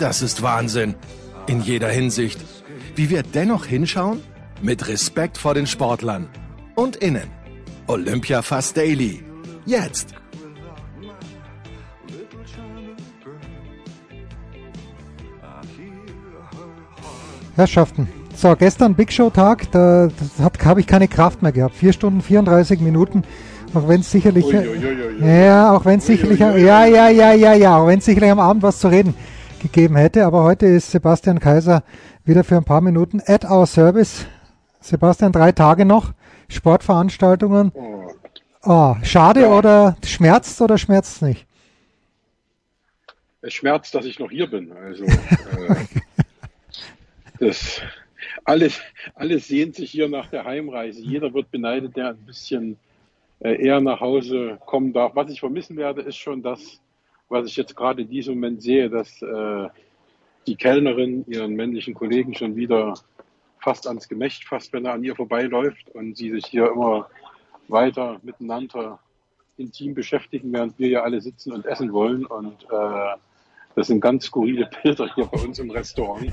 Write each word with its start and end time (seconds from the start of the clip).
Das 0.00 0.22
ist 0.22 0.40
Wahnsinn. 0.40 0.94
In 1.46 1.60
jeder 1.60 1.90
Hinsicht. 1.90 2.40
Wie 2.96 3.10
wir 3.10 3.22
dennoch 3.22 3.66
hinschauen? 3.66 4.22
Mit 4.62 4.88
Respekt 4.88 5.36
vor 5.36 5.52
den 5.52 5.66
Sportlern. 5.66 6.26
Und 6.74 6.96
innen. 6.96 7.28
Olympia 7.86 8.40
Fast 8.40 8.78
Daily. 8.78 9.22
Jetzt. 9.66 10.14
Herrschaften. 17.56 18.08
So, 18.34 18.56
gestern 18.56 18.94
Big 18.94 19.12
Show 19.12 19.28
Tag, 19.28 19.70
da, 19.70 20.08
habe 20.64 20.80
ich 20.80 20.86
keine 20.86 21.08
Kraft 21.08 21.42
mehr 21.42 21.52
gehabt. 21.52 21.74
Vier 21.74 21.92
Stunden 21.92 22.22
34 22.22 22.80
Minuten, 22.80 23.22
auch 23.74 23.86
wenn 23.86 24.00
es 24.00 24.10
sicherlich, 24.10 24.46
Ui, 24.46 24.56
ui, 24.56 24.66
ui, 24.66 25.22
ui. 25.22 25.44
ja, 25.44 25.70
auch 25.76 25.84
wenn 25.84 25.98
es 25.98 26.06
sicherlich, 26.06 26.38
ja, 26.38 26.56
ja, 26.56 26.86
ja, 27.10 27.32
ja, 27.34 27.52
ja, 27.52 27.76
auch 27.76 27.86
wenn 27.86 27.98
es 27.98 28.06
sicherlich 28.06 28.30
am 28.30 28.40
Abend 28.40 28.62
was 28.62 28.78
zu 28.78 28.88
reden 28.88 29.14
gegeben 29.60 29.96
hätte. 29.96 30.24
Aber 30.26 30.42
heute 30.42 30.66
ist 30.66 30.90
Sebastian 30.90 31.38
Kaiser 31.38 31.82
wieder 32.24 32.44
für 32.44 32.56
ein 32.56 32.64
paar 32.64 32.80
Minuten 32.80 33.22
at 33.26 33.44
our 33.44 33.66
service. 33.66 34.26
Sebastian, 34.80 35.32
drei 35.32 35.52
Tage 35.52 35.84
noch, 35.84 36.12
Sportveranstaltungen. 36.48 37.70
Oh. 37.74 38.10
Oh, 38.62 38.94
schade 39.02 39.42
Ja. 39.42 39.48
oder 39.48 39.96
schmerzt 40.04 40.60
oder 40.60 40.76
schmerzt 40.76 41.22
nicht? 41.22 41.46
Es 43.42 43.54
schmerzt, 43.54 43.94
dass 43.94 44.04
ich 44.04 44.18
noch 44.18 44.30
hier 44.30 44.48
bin. 44.50 44.70
Also 44.72 45.04
äh, 45.04 45.86
das 47.38 47.80
alles, 48.44 48.80
alles 49.14 49.48
sehnt 49.48 49.76
sich 49.76 49.90
hier 49.90 50.08
nach 50.08 50.26
der 50.26 50.44
Heimreise. 50.44 51.00
Jeder 51.00 51.32
wird 51.32 51.50
beneidet, 51.50 51.96
der 51.96 52.08
ein 52.10 52.16
bisschen 52.26 52.76
äh, 53.40 53.64
eher 53.64 53.80
nach 53.80 54.00
Hause 54.00 54.58
kommen 54.66 54.92
darf. 54.92 55.14
Was 55.14 55.30
ich 55.30 55.40
vermissen 55.40 55.76
werde, 55.76 56.02
ist 56.02 56.16
schon 56.16 56.42
das, 56.42 56.80
was 57.30 57.46
ich 57.46 57.56
jetzt 57.56 57.76
gerade 57.76 58.02
in 58.02 58.08
diesem 58.08 58.34
Moment 58.34 58.60
sehe, 58.60 58.90
dass 58.90 59.22
äh, 59.22 59.68
die 60.46 60.56
Kellnerin 60.56 61.24
ihren 61.26 61.54
männlichen 61.54 61.94
Kollegen 61.94 62.34
schon 62.34 62.56
wieder 62.56 62.94
fast 63.60 63.86
ans 63.86 64.08
Gemächt 64.08 64.44
fasst, 64.44 64.72
wenn 64.72 64.84
er 64.84 64.94
an 64.94 65.04
ihr 65.04 65.14
vorbeiläuft 65.14 65.90
und 65.94 66.16
sie 66.16 66.30
sich 66.30 66.46
hier 66.46 66.70
immer 66.70 67.08
weiter 67.68 68.18
miteinander 68.22 68.98
intim 69.56 69.94
beschäftigen, 69.94 70.52
während 70.52 70.78
wir 70.78 70.88
hier 70.88 71.04
alle 71.04 71.20
sitzen 71.20 71.52
und 71.52 71.66
essen 71.66 71.92
wollen. 71.92 72.26
Und 72.26 72.64
äh, 72.64 73.16
das 73.76 73.86
sind 73.86 74.00
ganz 74.00 74.24
skurrile 74.24 74.68
Bilder 74.82 75.14
hier 75.14 75.26
bei 75.26 75.40
uns 75.42 75.58
im 75.58 75.70
Restaurant. 75.70 76.32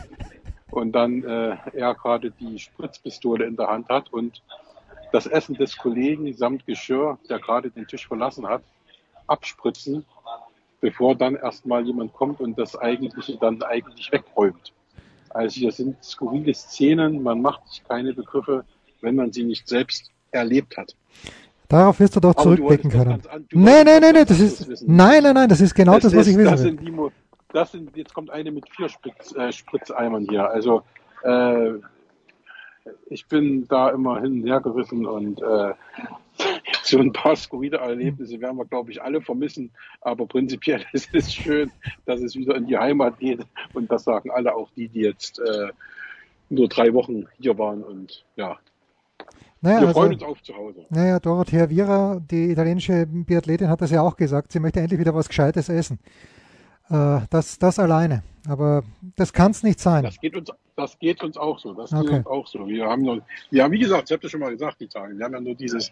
Und 0.72 0.94
dann 0.94 1.24
äh, 1.24 1.58
er 1.74 1.94
gerade 1.96 2.32
die 2.32 2.58
Spritzpistole 2.58 3.46
in 3.46 3.56
der 3.56 3.68
Hand 3.68 3.90
hat 3.90 4.12
und 4.12 4.42
das 5.12 5.28
Essen 5.28 5.56
des 5.56 5.78
Kollegen 5.78 6.34
samt 6.34 6.66
Geschirr, 6.66 7.18
der 7.30 7.40
gerade 7.40 7.70
den 7.70 7.88
Tisch 7.88 8.08
verlassen 8.08 8.48
hat, 8.48 8.64
abspritzen, 9.28 10.06
bevor 10.82 11.16
dann 11.16 11.36
erstmal 11.36 11.86
jemand 11.86 12.14
kommt 12.14 12.40
und 12.40 12.58
das 12.58 12.76
Eigentliche 12.76 13.38
dann 13.38 13.62
eigentlich 13.64 14.12
wegräumt. 14.12 14.74
Also 15.30 15.60
hier 15.60 15.72
sind 15.72 16.02
skurrile 16.04 16.54
Szenen, 16.54 17.22
man 17.22 17.42
macht 17.42 17.68
sich 17.68 17.84
keine 17.88 18.14
Begriffe, 18.14 18.64
wenn 19.02 19.16
man 19.16 19.32
sie 19.32 19.44
nicht 19.44 19.68
selbst 19.68 20.10
erlebt 20.32 20.78
hat. 20.78 20.96
Darauf 21.68 22.00
wirst 22.00 22.16
du 22.16 22.20
doch 22.22 22.34
zurückblicken 22.36 22.92
was 22.92 22.98
können. 22.98 23.10
ganz 23.12 23.28
an- 23.28 23.46
was 23.52 23.60
nee, 23.62 23.84
nee, 23.84 24.00
ganz 24.14 24.30
das 24.30 24.40
ist, 24.40 24.68
wissen. 24.70 24.96
nein, 24.96 25.22
nein, 25.24 25.34
nein, 25.34 25.50
das 25.50 25.60
ist 25.62 25.74
genau 25.76 26.00
das, 26.00 26.16
was 26.16 26.22
ist, 26.22 26.28
ich 26.34 26.38
wissen 26.38 26.52
das 26.52 26.64
will. 26.64 26.70
sind 26.70 26.82
die, 26.82 26.94
das 27.52 27.72
sind, 27.72 27.96
jetzt 27.98 28.14
kommt 28.14 28.30
eine 28.30 28.52
mit 28.52 28.70
vier 28.70 28.88
Spritz, 28.88 29.36
äh, 29.36 29.52
Spritzeimern 29.52 30.28
hier. 30.30 30.50
Also 30.50 30.84
äh, 31.24 31.74
ich 33.10 33.26
bin 33.28 33.68
da 33.68 33.90
immer 33.90 34.22
hin 34.22 34.42
und 34.42 34.48
her 34.48 34.62
gerissen 34.62 35.06
und 35.06 35.42
äh, 35.42 35.74
so 36.88 37.00
ein 37.00 37.12
paar 37.12 37.36
skurrile 37.36 37.78
Erlebnisse 37.78 38.40
werden 38.40 38.58
wir, 38.58 38.66
glaube 38.66 38.92
ich, 38.92 39.02
alle 39.02 39.22
vermissen. 39.22 39.72
Aber 40.02 40.26
prinzipiell 40.26 40.84
ist 40.94 41.14
es 41.14 41.34
schön, 41.34 41.72
dass 42.06 42.22
es 42.22 42.36
wieder 42.36 42.56
in 42.56 42.68
die 42.68 42.78
Heimat 42.78 43.20
geht. 43.20 43.46
Und 43.74 43.92
das 43.92 44.04
sagen 44.04 44.32
alle, 44.32 44.56
auch 44.56 44.70
die, 44.76 44.88
die 44.88 45.02
jetzt 45.02 45.40
äh, 45.40 45.70
nur 46.50 46.68
drei 46.68 46.94
Wochen 46.94 47.26
hier 47.40 47.58
waren. 47.58 47.84
Und 47.84 48.26
ja, 48.36 48.58
Naja, 49.62 49.82
wir 49.82 49.88
also, 49.88 50.00
freuen 50.00 50.14
uns 50.14 50.24
auf 50.24 50.42
zu 50.42 50.56
Hause. 50.56 50.86
naja, 50.90 51.20
Dorothea 51.20 51.70
Viera, 51.70 52.22
die 52.32 52.52
italienische 52.52 53.06
Biathletin, 53.06 53.70
hat 53.70 53.82
das 53.82 53.92
ja 53.92 54.02
auch 54.02 54.16
gesagt. 54.16 54.52
Sie 54.52 54.60
möchte 54.60 54.80
endlich 54.80 55.00
wieder 55.00 55.14
was 55.16 55.28
Gescheites 55.28 55.70
essen. 55.70 56.00
Äh, 56.90 57.22
das, 57.30 57.58
das 57.60 57.80
alleine. 57.80 58.24
Aber 58.48 58.84
das 59.18 59.34
kann 59.34 59.52
es 59.52 59.62
nicht 59.64 59.80
sein. 59.80 60.04
Das 60.04 60.20
geht 60.20 60.36
uns, 60.36 60.50
das 60.76 60.98
geht 61.00 61.22
uns 61.24 61.36
auch 61.38 61.60
so. 61.60 61.74
Das 61.74 61.92
Okay. 61.94 62.08
geht 62.08 62.18
uns 62.20 62.28
auch 62.28 62.48
so. 62.48 62.66
Wir 62.68 62.86
haben 62.88 63.02
noch, 63.02 63.20
wir 63.50 63.64
haben, 63.64 63.72
wie 63.72 63.80
gesagt, 63.80 64.10
ich 64.10 64.14
habe 64.14 64.22
das 64.22 64.32
schon 64.32 64.40
mal 64.40 64.52
gesagt, 64.52 64.80
die 64.80 64.88
Tage. 64.88 65.18
Wir 65.18 65.26
haben 65.26 65.34
ja 65.34 65.42
nur 65.42 65.56
dieses, 65.56 65.92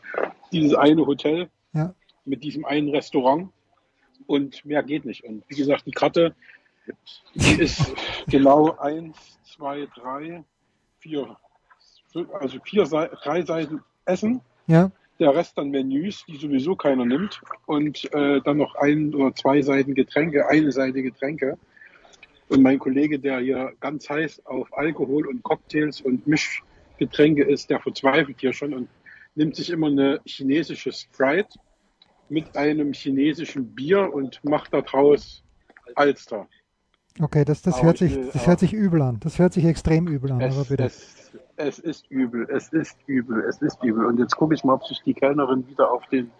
dieses 0.51 0.73
eine 0.75 1.05
Hotel 1.05 1.49
Ja. 1.73 1.93
mit 2.23 2.43
diesem 2.43 2.63
einen 2.65 2.89
Restaurant 2.89 3.49
und 4.27 4.63
mehr 4.63 4.83
geht 4.83 5.03
nicht. 5.05 5.23
Und 5.25 5.43
wie 5.49 5.55
gesagt, 5.55 5.85
die 5.85 5.91
Karte, 5.91 6.33
die 7.33 7.55
ist 7.61 7.93
genau 8.27 8.77
eins, 8.77 9.17
zwei, 9.43 9.87
drei, 9.95 10.43
vier, 10.99 11.35
also 12.39 12.57
vier, 12.63 12.85
drei 12.85 13.41
Seiten 13.43 13.83
Essen. 14.05 14.39
Ja, 14.67 14.91
Der 15.19 15.33
Rest 15.33 15.57
dann 15.57 15.69
Menüs, 15.69 16.25
die 16.27 16.37
sowieso 16.37 16.75
keiner 16.75 17.05
nimmt. 17.05 17.41
Und 17.65 18.11
äh, 18.13 18.41
dann 18.41 18.57
noch 18.57 18.75
ein 18.75 19.13
oder 19.13 19.33
zwei 19.33 19.61
Seiten 19.61 19.93
Getränke, 19.93 20.47
eine 20.47 20.71
Seite 20.71 21.01
Getränke. 21.01 21.57
Und 22.49 22.61
mein 22.61 22.79
Kollege, 22.79 23.19
der 23.19 23.39
hier 23.39 23.73
ganz 23.79 24.09
heiß 24.09 24.45
auf 24.45 24.67
Alkohol 24.77 25.27
und 25.27 25.43
Cocktails 25.43 26.01
und 26.01 26.27
Mischgetränke 26.27 27.43
ist, 27.43 27.69
der 27.69 27.79
verzweifelt 27.79 28.39
hier 28.39 28.53
schon 28.53 28.73
und 28.73 28.89
nimmt 29.35 29.55
sich 29.55 29.69
immer 29.69 29.87
eine 29.87 30.21
chinesische 30.25 30.91
Sprite 30.91 31.59
mit 32.29 32.55
einem 32.55 32.93
chinesischen 32.93 33.73
Bier 33.73 34.13
und 34.13 34.43
macht 34.43 34.73
daraus 34.73 35.43
Alster. 35.95 36.47
okay, 37.19 37.45
das, 37.45 37.61
das, 37.61 37.75
Aber 37.75 37.85
hört 37.85 38.01
ich 38.01 38.13
sich, 38.13 38.31
das 38.31 38.47
hört 38.47 38.59
sich 38.59 38.73
übel 38.73 39.01
an. 39.01 39.19
Das 39.19 39.39
hört 39.39 39.53
sich 39.53 39.65
extrem 39.65 40.07
übel 40.07 40.31
an. 40.31 40.41
Aber 40.41 40.61
Es, 40.61 40.67
bitte. 40.67 40.83
es, 40.83 41.31
es 41.57 41.79
ist 41.79 42.09
übel, 42.09 42.47
es 42.49 42.69
ist 42.69 42.97
übel, 43.07 43.43
es 43.47 43.61
ist 43.61 43.83
übel. 43.83 44.05
Und 44.05 44.19
jetzt 44.19 44.35
gucke 44.35 44.53
ich 44.53 44.63
mal, 44.63 44.73
ob 44.73 44.85
sich 44.85 45.01
die 45.03 45.13
Kellnerin 45.13 45.67
wieder 45.67 45.91
auf 45.91 46.05
den 46.07 46.31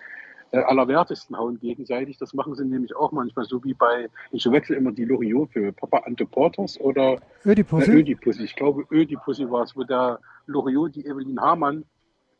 äh, 0.52 0.58
Allerwertesten 0.60 1.38
hauen 1.38 1.60
gegenseitig. 1.60 2.18
Das 2.18 2.34
machen 2.34 2.56
sie 2.56 2.66
nämlich 2.66 2.96
auch 2.96 3.12
manchmal 3.12 3.46
so 3.46 3.64
wie 3.64 3.74
bei, 3.74 4.10
ich 4.32 4.50
wechsle 4.52 4.76
immer 4.76 4.92
die 4.92 5.06
Loriot 5.06 5.52
für 5.52 5.72
Papa 5.72 6.00
Anteportas 6.06 6.80
oder 6.80 7.14
äh, 7.46 7.50
Ödipussy? 7.50 7.92
Ödipussy. 7.92 8.44
Ich 8.44 8.56
glaube, 8.56 8.86
Ödipussy 8.92 9.50
war 9.50 9.64
es, 9.64 9.76
wo 9.76 9.84
der 9.84 10.20
Loriot 10.48 10.96
die 10.96 11.06
Evelyn 11.06 11.40
Hamann 11.42 11.86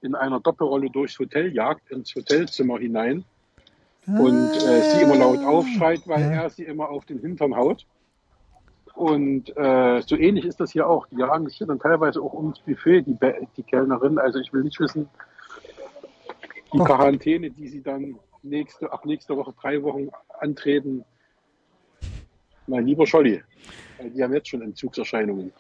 in 0.02 0.14
einer 0.14 0.40
Doppelrolle 0.40 0.90
durchs 0.90 1.18
Hotel 1.18 1.54
jagt, 1.54 1.90
ins 1.92 2.14
Hotelzimmer 2.16 2.78
hinein 2.78 3.24
und 4.06 4.52
äh, 4.54 4.82
sie 4.82 5.02
immer 5.02 5.16
laut 5.16 5.40
aufschreit, 5.44 6.02
weil 6.08 6.22
Ah. 6.24 6.32
Ja. 6.36 6.42
er 6.44 6.50
sie 6.52 6.64
immer 6.64 6.90
auf 6.90 7.06
den 7.06 7.20
Hintern 7.20 7.56
haut. 7.56 7.88
Und 8.96 9.56
äh, 9.58 10.02
so 10.06 10.16
ähnlich 10.16 10.46
ist 10.46 10.60
das 10.60 10.72
hier 10.72 10.88
auch. 10.88 11.06
Die 11.08 11.18
jagen 11.18 11.48
sich 11.48 11.58
hier 11.58 11.68
dann 11.68 11.80
teilweise 11.80 12.22
auch 12.22 12.34
ums 12.34 12.60
Buffet, 12.60 13.02
die, 13.02 13.18
die 13.58 13.64
Kellnerin. 13.64 14.18
Also 14.18 14.40
ich 14.40 14.54
will 14.54 14.64
nicht 14.64 14.80
wissen, 14.80 15.10
die 16.74 16.78
Doch. 16.78 16.86
Quarantäne, 16.86 17.52
die 17.52 17.68
sie 17.68 17.82
dann 17.82 18.16
nächste, 18.42 18.92
ab 18.92 19.06
nächster 19.06 19.36
Woche 19.36 19.54
drei 19.62 19.84
Wochen 19.84 20.10
antreten. 20.40 21.04
Mein 22.68 22.86
lieber 22.88 23.06
Scholli, 23.06 23.44
äh, 23.98 24.10
die 24.10 24.24
haben 24.24 24.34
jetzt 24.34 24.48
schon 24.48 24.62
Entzugserscheinungen. 24.62 25.52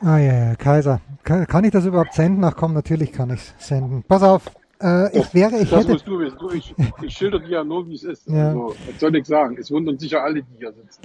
Ah 0.00 0.18
ja, 0.18 0.48
ja, 0.50 0.54
Kaiser. 0.56 1.00
Kann, 1.24 1.46
kann 1.46 1.64
ich 1.64 1.72
das 1.72 1.86
überhaupt 1.86 2.12
senden? 2.14 2.44
Ach 2.44 2.54
komm, 2.54 2.72
natürlich 2.74 3.12
kann 3.12 3.30
ich 3.30 3.40
es 3.40 3.54
senden. 3.66 4.04
Pass 4.06 4.22
auf, 4.22 4.42
Äh, 4.80 5.18
ich 5.18 5.32
wäre, 5.32 5.56
ich 5.56 5.70
das 5.70 5.80
hätte, 5.80 5.92
musst 5.92 6.06
du 6.06 6.18
wissen. 6.18 6.38
Du, 6.38 6.50
ich, 6.50 6.74
ich 7.02 7.14
schilder 7.16 7.38
dir 7.38 7.48
ja 7.48 7.64
nur, 7.64 7.88
wie 7.88 7.94
es 7.94 8.04
ist. 8.04 8.28
Ja. 8.28 8.48
Also, 8.48 8.76
was 8.86 9.00
soll 9.00 9.16
ich 9.16 9.26
sagen? 9.26 9.56
Es 9.58 9.70
wundern 9.70 9.98
sicher 9.98 10.22
alle, 10.22 10.42
die 10.42 10.58
hier 10.58 10.72
sitzen. 10.72 11.00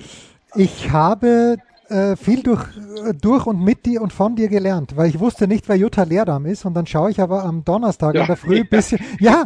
ich 0.56 0.92
habe 0.92 1.58
äh, 1.92 2.16
viel 2.16 2.42
durch, 2.42 2.66
äh, 3.06 3.14
durch 3.14 3.46
und 3.46 3.64
mit 3.64 3.86
dir 3.86 4.02
und 4.02 4.14
von 4.14 4.36
dir 4.36 4.48
gelernt, 4.48 4.96
weil 4.96 5.10
ich 5.10 5.20
wusste 5.20 5.48
nicht, 5.48 5.68
wer 5.70 5.76
Jutta 5.76 6.04
Leerdam 6.04 6.46
ist 6.46 6.66
und 6.66 6.74
dann 6.74 6.88
schaue 6.88 7.12
ich 7.12 7.20
aber 7.20 7.44
am 7.44 7.64
Donnerstag 7.64 8.16
Ja, 8.16 8.22
in 8.22 8.28
der 8.28 8.38
Früh 8.38 8.56
ja. 8.58 8.62
ein 8.64 8.70
bisschen, 8.70 9.00
ja, 9.20 9.44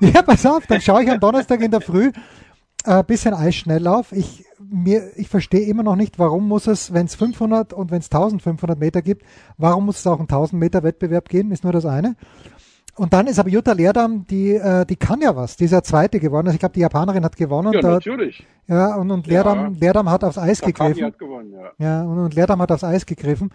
ja, 0.00 0.22
pass 0.22 0.46
auf, 0.46 0.66
dann 0.66 0.80
schaue 0.80 1.04
ich 1.04 1.10
am 1.10 1.20
Donnerstag 1.20 1.60
in 1.60 1.70
der 1.70 1.80
Früh 1.80 2.10
ein 2.84 3.04
bisschen 3.06 3.34
Eisschnelllauf. 3.34 4.12
Ich, 4.12 4.44
mir, 4.58 5.10
ich 5.16 5.28
verstehe 5.28 5.66
immer 5.66 5.82
noch 5.82 5.96
nicht, 5.96 6.18
warum 6.18 6.48
muss 6.48 6.66
es, 6.66 6.92
wenn 6.92 7.06
es 7.06 7.14
500 7.14 7.72
und 7.72 7.90
wenn 7.90 8.00
es 8.00 8.06
1500 8.06 8.78
Meter 8.78 9.02
gibt, 9.02 9.24
warum 9.56 9.86
muss 9.86 9.98
es 9.98 10.06
auch 10.06 10.18
einen 10.18 10.28
1000 10.28 10.58
Meter 10.58 10.82
Wettbewerb 10.82 11.28
geben, 11.28 11.52
ist 11.52 11.64
nur 11.64 11.72
das 11.72 11.86
eine. 11.86 12.16
Und 12.94 13.12
dann 13.14 13.26
ist 13.26 13.38
aber 13.38 13.48
Jutta 13.48 13.72
Leerdam, 13.72 14.26
die, 14.26 14.52
äh, 14.54 14.84
die 14.84 14.96
kann 14.96 15.20
ja 15.22 15.34
was. 15.34 15.56
Die 15.56 15.64
ist 15.64 15.70
ja 15.70 15.82
Zweite 15.82 16.20
geworden. 16.20 16.46
Also 16.46 16.56
ich 16.56 16.60
glaube, 16.60 16.74
die 16.74 16.80
Japanerin 16.80 17.24
hat 17.24 17.36
gewonnen. 17.36 17.72
Ja, 17.72 17.80
da, 17.80 17.90
natürlich. 17.92 18.46
ja 18.66 18.96
und, 18.96 19.10
und 19.10 19.26
Ja. 19.26 19.32
Leerdam, 19.44 19.74
Leerdam 19.74 20.10
hat 20.10 20.24
aufs 20.24 20.36
Eis 20.38 20.60
Takagi 20.60 20.88
gegriffen. 20.90 21.04
hat 21.06 21.18
gewonnen, 21.18 21.52
ja. 21.52 21.72
Ja, 21.78 22.02
und, 22.02 22.18
und 22.18 22.34
Leerdam 22.34 22.60
hat 22.60 22.70
aufs 22.70 22.84
Eis 22.84 23.06
gegriffen. 23.06 23.50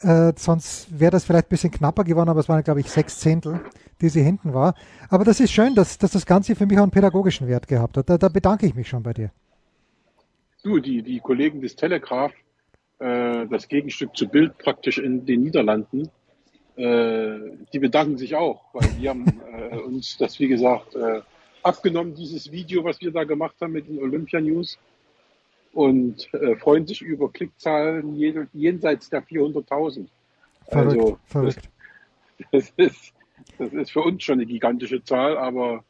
Äh, 0.00 0.32
sonst 0.36 0.96
wäre 0.96 1.10
das 1.10 1.24
vielleicht 1.24 1.46
ein 1.46 1.48
bisschen 1.48 1.72
knapper 1.72 2.04
geworden, 2.04 2.28
aber 2.28 2.38
es 2.38 2.48
waren, 2.48 2.62
glaube 2.62 2.78
ich, 2.78 2.88
sechs 2.88 3.18
Zehntel, 3.18 3.60
die 4.00 4.08
sie 4.08 4.22
hinten 4.22 4.54
war. 4.54 4.74
Aber 5.10 5.24
das 5.24 5.40
ist 5.40 5.50
schön, 5.50 5.74
dass, 5.74 5.98
dass 5.98 6.12
das 6.12 6.24
Ganze 6.24 6.54
für 6.54 6.66
mich 6.66 6.78
auch 6.78 6.82
einen 6.84 6.92
pädagogischen 6.92 7.48
Wert 7.48 7.66
gehabt 7.66 7.96
hat. 7.96 8.08
Da, 8.08 8.16
da 8.16 8.28
bedanke 8.28 8.64
ich 8.66 8.76
mich 8.76 8.88
schon 8.88 9.02
bei 9.02 9.12
dir. 9.12 9.32
Du, 10.62 10.78
die, 10.78 11.02
die 11.02 11.18
Kollegen 11.18 11.60
des 11.60 11.74
Telegraph, 11.74 12.32
äh, 13.00 13.46
das 13.48 13.66
Gegenstück 13.66 14.16
zu 14.16 14.28
Bild 14.28 14.56
praktisch 14.58 14.98
in 14.98 15.26
den 15.26 15.42
Niederlanden, 15.42 16.08
die 16.82 17.78
bedanken 17.78 18.16
sich 18.18 18.34
auch, 18.36 18.62
weil 18.72 18.88
die 19.00 19.08
haben 19.08 19.24
äh, 19.52 19.76
uns 19.78 20.16
das, 20.16 20.38
wie 20.38 20.48
gesagt, 20.48 20.94
äh, 20.94 21.20
abgenommen, 21.62 22.14
dieses 22.14 22.52
Video, 22.52 22.84
was 22.84 23.00
wir 23.00 23.10
da 23.10 23.24
gemacht 23.24 23.56
haben 23.60 23.72
mit 23.72 23.88
den 23.88 23.98
Olympia 23.98 24.40
News 24.40 24.78
und 25.72 26.32
äh, 26.34 26.54
freuen 26.56 26.86
sich 26.86 27.02
über 27.02 27.30
Klickzahlen 27.32 28.14
jen- 28.16 28.48
jenseits 28.52 29.10
der 29.10 29.22
400.000. 29.24 30.06
Verrückt, 30.68 30.92
Also, 30.92 31.18
verrückt. 31.26 31.68
Das 32.52 32.72
ist, 32.76 33.12
das 33.58 33.72
ist 33.72 33.90
für 33.90 34.00
uns 34.02 34.22
schon 34.22 34.34
eine 34.34 34.46
gigantische 34.46 35.02
Zahl, 35.02 35.36
aber 35.36 35.82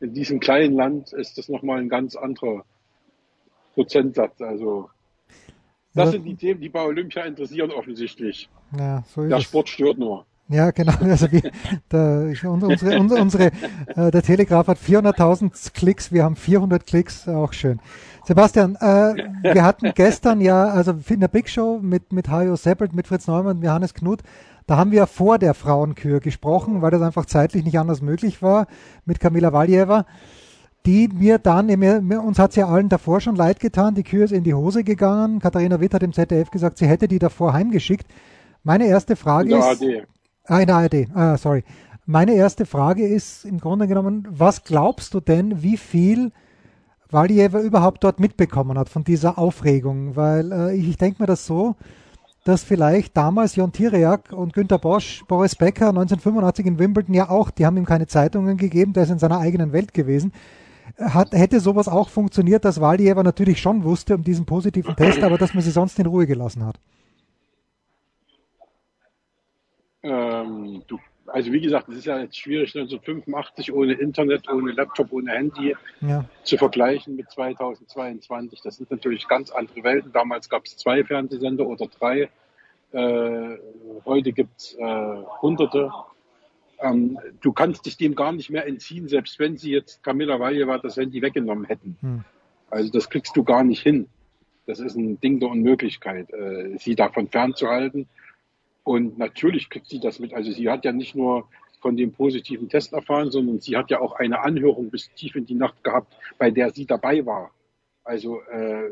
in 0.00 0.14
diesem 0.14 0.40
kleinen 0.40 0.74
Land 0.74 1.12
ist 1.12 1.36
das 1.36 1.50
nochmal 1.50 1.78
ein 1.80 1.90
ganz 1.90 2.16
anderer 2.16 2.64
Prozentsatz. 3.74 4.40
Also 4.40 4.88
das 5.94 6.06
Ja. 6.06 6.12
sind 6.12 6.24
die 6.24 6.36
Themen, 6.36 6.60
die 6.62 6.70
bei 6.70 6.82
Olympia 6.82 7.24
interessieren 7.24 7.70
offensichtlich. 7.70 8.48
Ja, 8.78 9.02
so 9.08 9.26
Der. 9.28 9.40
Sport 9.40 9.68
stört 9.68 9.98
nur. 9.98 10.24
Ja, 10.50 10.70
genau. 10.72 10.92
Also 11.00 11.30
wir, 11.30 11.50
der, 11.92 12.26
ich- 12.32 12.44
unsere, 12.44 12.98
unsere, 12.98 13.20
unsere, 13.20 13.44
äh, 13.96 14.10
der 14.10 14.22
Telegraph 14.22 14.66
hat 14.66 14.78
400.000 14.78 15.72
Klicks, 15.72 16.10
wir 16.12 16.24
haben 16.24 16.36
400 16.36 16.84
Klicks, 16.86 17.28
auch 17.28 17.52
schön. 17.52 17.78
Sebastian, 18.26 18.76
äh, 18.76 19.14
wir 19.54 19.64
hatten 19.64 19.92
gestern 19.94 20.40
ja, 20.40 20.64
also 20.66 20.94
in 21.08 21.20
der 21.20 21.28
Big 21.28 21.48
Show 21.48 21.78
mit, 21.80 22.12
mit 22.12 22.28
Hajo 22.28 22.56
Seppelt, 22.56 22.92
mit 22.94 23.06
Fritz 23.06 23.26
Neumann 23.26 23.58
und 23.58 23.64
Johannes 23.64 23.94
Knut, 23.94 24.20
da 24.66 24.76
haben 24.76 24.90
wir 24.92 25.06
vor 25.06 25.38
der 25.38 25.54
Frauenkür 25.54 26.20
gesprochen, 26.20 26.82
weil 26.82 26.90
das 26.90 27.02
einfach 27.02 27.26
zeitlich 27.26 27.64
nicht 27.64 27.78
anders 27.78 28.02
möglich 28.02 28.42
war, 28.42 28.66
mit 29.04 29.18
Kamila 29.20 29.52
Valjeva, 29.52 30.04
die 30.86 31.08
mir 31.08 31.38
dann, 31.38 31.66
mir, 31.66 32.00
mir, 32.00 32.22
uns 32.22 32.38
hat 32.38 32.56
ja 32.56 32.66
allen 32.68 32.88
davor 32.88 33.20
schon 33.20 33.36
leid 33.36 33.60
getan, 33.60 33.94
die 33.94 34.02
Kür 34.04 34.24
ist 34.24 34.32
in 34.32 34.44
die 34.44 34.54
Hose 34.54 34.84
gegangen, 34.84 35.38
Katharina 35.40 35.80
Witt 35.80 35.94
hat 35.94 36.02
im 36.02 36.12
ZDF 36.12 36.50
gesagt, 36.50 36.78
sie 36.78 36.86
hätte 36.86 37.08
die 37.08 37.18
davor 37.18 37.52
heimgeschickt. 37.52 38.06
Meine 38.62 38.86
erste 38.86 39.16
Frage 39.16 39.48
der 39.50 39.58
ist, 39.58 39.64
ARD. 39.82 40.06
Ah, 40.50 40.58
in 40.58 40.66
der 40.66 40.76
ARD. 40.76 41.06
Ah, 41.14 41.36
sorry. 41.36 41.62
Meine 42.06 42.34
erste 42.34 42.66
Frage 42.66 43.06
ist 43.06 43.44
im 43.44 43.60
Grunde 43.60 43.86
genommen, 43.86 44.26
was 44.28 44.64
glaubst 44.64 45.14
du 45.14 45.20
denn, 45.20 45.62
wie 45.62 45.76
viel 45.76 46.32
Valjeva 47.08 47.60
überhaupt 47.60 48.02
dort 48.02 48.18
mitbekommen 48.18 48.76
hat 48.76 48.88
von 48.88 49.04
dieser 49.04 49.38
Aufregung? 49.38 50.16
Weil 50.16 50.50
äh, 50.50 50.74
ich, 50.74 50.88
ich 50.88 50.96
denke 50.96 51.22
mir 51.22 51.28
das 51.28 51.46
so, 51.46 51.76
dass 52.42 52.64
vielleicht 52.64 53.16
damals 53.16 53.54
Jon 53.54 53.70
Tiriak 53.70 54.32
und 54.32 54.52
Günter 54.52 54.80
Bosch, 54.80 55.22
Boris 55.28 55.54
Becker 55.54 55.90
1985 55.90 56.66
in 56.66 56.78
Wimbledon 56.80 57.14
ja 57.14 57.30
auch, 57.30 57.52
die 57.52 57.64
haben 57.64 57.76
ihm 57.76 57.86
keine 57.86 58.08
Zeitungen 58.08 58.56
gegeben, 58.56 58.92
der 58.92 59.04
ist 59.04 59.10
in 59.10 59.20
seiner 59.20 59.38
eigenen 59.38 59.72
Welt 59.72 59.94
gewesen. 59.94 60.32
Hat, 60.98 61.30
hätte 61.30 61.60
sowas 61.60 61.86
auch 61.86 62.08
funktioniert, 62.08 62.64
dass 62.64 62.80
Valjeva 62.80 63.22
natürlich 63.22 63.60
schon 63.60 63.84
wusste 63.84 64.16
um 64.16 64.24
diesen 64.24 64.46
positiven 64.46 64.96
Test, 64.96 65.22
aber 65.22 65.38
dass 65.38 65.54
man 65.54 65.62
sie 65.62 65.70
sonst 65.70 65.96
in 66.00 66.06
Ruhe 66.06 66.26
gelassen 66.26 66.66
hat? 66.66 66.80
Ähm, 70.02 70.82
du, 70.86 70.98
also 71.26 71.52
wie 71.52 71.60
gesagt, 71.60 71.88
es 71.88 71.98
ist 71.98 72.06
ja 72.06 72.18
jetzt 72.20 72.36
schwierig, 72.38 72.74
1985 72.74 73.72
ohne 73.72 73.94
Internet, 73.94 74.48
ohne 74.48 74.72
Laptop, 74.72 75.12
ohne 75.12 75.32
Handy 75.32 75.76
Ja, 76.00 76.24
zu 76.44 76.56
vergleichen 76.56 77.16
mit 77.16 77.30
2022. 77.30 78.60
Das 78.62 78.76
sind 78.76 78.90
natürlich 78.90 79.28
ganz 79.28 79.50
andere 79.50 79.82
Welten. 79.84 80.12
Damals 80.12 80.48
gab 80.48 80.64
es 80.64 80.76
zwei 80.76 81.04
Fernsehsender 81.04 81.66
oder 81.66 81.86
drei. 81.86 82.30
Äh, 82.92 83.58
heute 84.04 84.32
gibt 84.32 84.58
es 84.58 84.74
äh, 84.74 85.16
Hunderte. 85.42 85.92
Ähm, 86.80 87.18
du 87.40 87.52
kannst 87.52 87.86
dich 87.86 87.96
dem 87.96 88.14
gar 88.14 88.32
nicht 88.32 88.50
mehr 88.50 88.66
entziehen, 88.66 89.06
selbst 89.08 89.38
wenn 89.38 89.56
sie 89.56 89.70
jetzt 89.70 90.02
Camilla 90.02 90.40
Valjeva 90.40 90.78
das 90.78 90.96
Handy 90.96 91.20
weggenommen 91.20 91.66
hätten. 91.66 91.96
Hm. 92.00 92.24
Also 92.70 92.90
das 92.90 93.10
kriegst 93.10 93.36
du 93.36 93.44
gar 93.44 93.64
nicht 93.64 93.82
hin. 93.82 94.08
Das 94.66 94.80
ist 94.80 94.96
ein 94.96 95.20
Ding 95.20 95.40
der 95.40 95.50
Unmöglichkeit, 95.50 96.32
äh, 96.32 96.76
sie 96.78 96.94
davon 96.94 97.28
fernzuhalten. 97.28 98.08
Und 98.90 99.18
natürlich 99.18 99.70
kriegt 99.70 99.86
sie 99.86 100.00
das 100.00 100.18
mit. 100.18 100.34
Also 100.34 100.50
sie 100.50 100.68
hat 100.68 100.84
ja 100.84 100.90
nicht 100.90 101.14
nur 101.14 101.46
von 101.80 101.96
dem 101.96 102.10
positiven 102.10 102.68
Test 102.68 102.92
erfahren, 102.92 103.30
sondern 103.30 103.60
sie 103.60 103.76
hat 103.76 103.88
ja 103.88 104.00
auch 104.00 104.14
eine 104.14 104.40
Anhörung 104.40 104.90
bis 104.90 105.14
tief 105.14 105.36
in 105.36 105.46
die 105.46 105.54
Nacht 105.54 105.84
gehabt, 105.84 106.12
bei 106.38 106.50
der 106.50 106.70
sie 106.70 106.86
dabei 106.86 107.24
war. 107.24 107.52
Also 108.02 108.40
äh, 108.50 108.90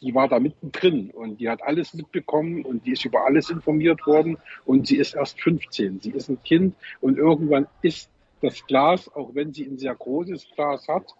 die 0.00 0.14
war 0.14 0.28
da 0.28 0.38
mittendrin 0.38 1.10
und 1.10 1.40
die 1.40 1.50
hat 1.50 1.64
alles 1.64 1.94
mitbekommen 1.94 2.64
und 2.64 2.86
die 2.86 2.92
ist 2.92 3.04
über 3.04 3.26
alles 3.26 3.50
informiert 3.50 4.06
worden 4.06 4.38
und 4.66 4.86
sie 4.86 4.98
ist 4.98 5.16
erst 5.16 5.40
15. 5.40 5.98
Sie 5.98 6.12
ist 6.12 6.28
ein 6.28 6.40
Kind 6.44 6.76
und 7.00 7.18
irgendwann 7.18 7.66
ist 7.82 8.10
das 8.40 8.64
Glas, 8.68 9.12
auch 9.16 9.34
wenn 9.34 9.52
sie 9.52 9.64
ein 9.64 9.78
sehr 9.78 9.96
großes 9.96 10.46
Glas 10.54 10.86
hat, 10.86 11.12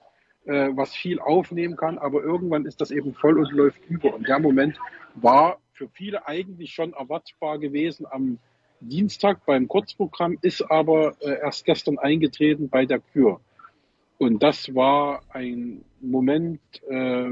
äh, 0.45 0.71
was 0.73 0.95
viel 0.95 1.19
aufnehmen 1.19 1.75
kann, 1.75 1.99
aber 1.99 2.23
irgendwann 2.23 2.65
ist 2.65 2.81
das 2.81 2.93
eben 2.93 3.13
voll 3.13 3.41
und 3.41 3.51
läuft 3.51 3.85
über. 3.89 4.15
Und 4.15 4.29
der 4.29 4.39
Moment 4.39 4.79
war 5.17 5.59
für 5.75 5.89
viele 5.89 6.27
eigentlich 6.27 6.73
schon 6.73 6.93
erwartbar 6.93 7.59
gewesen 7.59 8.07
am 8.09 8.39
Dienstag 8.81 9.45
beim 9.45 9.67
Kurzprogramm, 9.69 10.39
ist 10.41 10.63
aber 10.63 11.17
äh, 11.21 11.41
erst 11.41 11.65
gestern 11.65 11.99
eingetreten 11.99 12.69
bei 12.69 12.87
der 12.87 13.01
Kür. 13.01 13.41
Und 14.19 14.43
das 14.43 14.75
war 14.75 15.23
ein 15.31 15.85
Moment, 16.01 16.61
äh, 16.89 17.31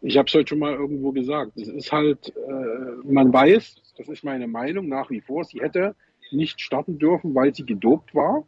ich 0.00 0.16
habe 0.16 0.28
es 0.28 0.34
heute 0.34 0.48
schon 0.48 0.60
mal 0.60 0.74
irgendwo 0.74 1.12
gesagt, 1.12 1.52
es 1.56 1.68
ist 1.68 1.92
halt, 1.92 2.34
äh, 2.36 3.10
man 3.10 3.32
weiß, 3.32 3.82
das 3.98 4.08
ist 4.08 4.24
meine 4.24 4.46
Meinung 4.46 4.88
nach 4.88 5.10
wie 5.10 5.20
vor, 5.20 5.44
sie 5.44 5.60
hätte 5.60 5.94
nicht 6.30 6.60
starten 6.60 6.98
dürfen, 6.98 7.34
weil 7.34 7.54
sie 7.54 7.64
gedopt 7.64 8.14
war. 8.14 8.46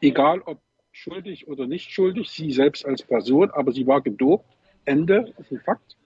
Egal 0.00 0.40
ob 0.42 0.60
schuldig 0.92 1.48
oder 1.48 1.66
nicht 1.66 1.90
schuldig, 1.90 2.30
sie 2.30 2.52
selbst 2.52 2.84
als 2.84 3.02
Person, 3.02 3.50
aber 3.50 3.72
sie 3.72 3.86
war 3.86 4.00
gedopt. 4.00 4.44
Ende, 4.84 5.32
ist 5.38 5.52
ein 5.52 5.60
Fakt. 5.60 5.96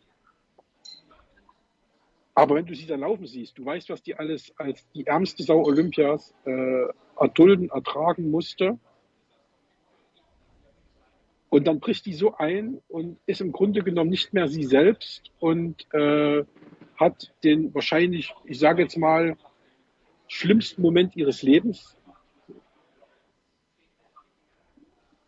Aber 2.35 2.57
wenn 2.57 2.67
du 2.67 2.75
sie 2.75 2.87
dann 2.87 3.01
laufen 3.01 3.27
siehst, 3.27 3.57
du 3.57 3.65
weißt, 3.65 3.91
was 3.91 4.03
die 4.03 4.17
alles 4.17 4.53
als 4.59 4.89
die 4.91 5.07
ärmste 5.07 5.45
Sau 5.45 5.63
Olympias 5.65 6.35
äh, 6.45 6.87
erdulden, 7.19 7.71
ertragen 7.71 8.31
musste. 8.31 8.79
Und 11.49 11.69
dann 11.69 11.79
bricht 11.79 12.07
die 12.07 12.15
so 12.15 12.35
ein 12.37 12.81
und 12.89 13.19
ist 13.27 13.41
im 13.41 13.53
Grunde 13.53 13.83
genommen 13.85 14.11
nicht 14.11 14.33
mehr 14.33 14.49
sie 14.49 14.65
selbst 14.65 15.31
und 15.39 15.87
äh, 15.95 16.45
hat 16.97 17.33
den 17.45 17.73
wahrscheinlich, 17.73 18.35
ich 18.45 18.59
sage 18.59 18.83
jetzt 18.83 18.97
mal, 18.97 19.37
schlimmsten 20.27 20.83
Moment 20.83 21.15
ihres 21.15 21.43
Lebens. 21.43 21.97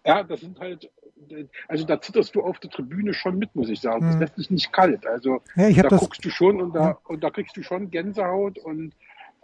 Ja, 0.04 0.24
das 0.24 0.40
sind 0.40 0.58
halt, 0.58 0.90
also 1.68 1.84
da 1.84 2.00
zitterst 2.00 2.34
du 2.34 2.42
auf 2.42 2.58
der 2.60 2.70
Tribüne 2.70 3.14
schon 3.14 3.38
mit, 3.38 3.54
muss 3.56 3.68
ich 3.68 3.80
sagen. 3.80 4.02
Das 4.06 4.14
Mhm. 4.16 4.20
lässt 4.20 4.38
dich 4.38 4.50
nicht 4.50 4.72
kalt. 4.72 5.06
Also 5.06 5.40
Ja, 5.56 5.82
da 5.82 5.88
das- 5.88 6.00
guckst 6.00 6.24
du 6.24 6.30
schon 6.30 6.60
und 6.60 6.74
da, 6.74 6.80
Ja. 6.90 6.98
und 7.08 7.22
da 7.24 7.30
kriegst 7.30 7.56
du 7.56 7.62
schon 7.62 7.90
Gänsehaut 7.90 8.58
und 8.58 8.94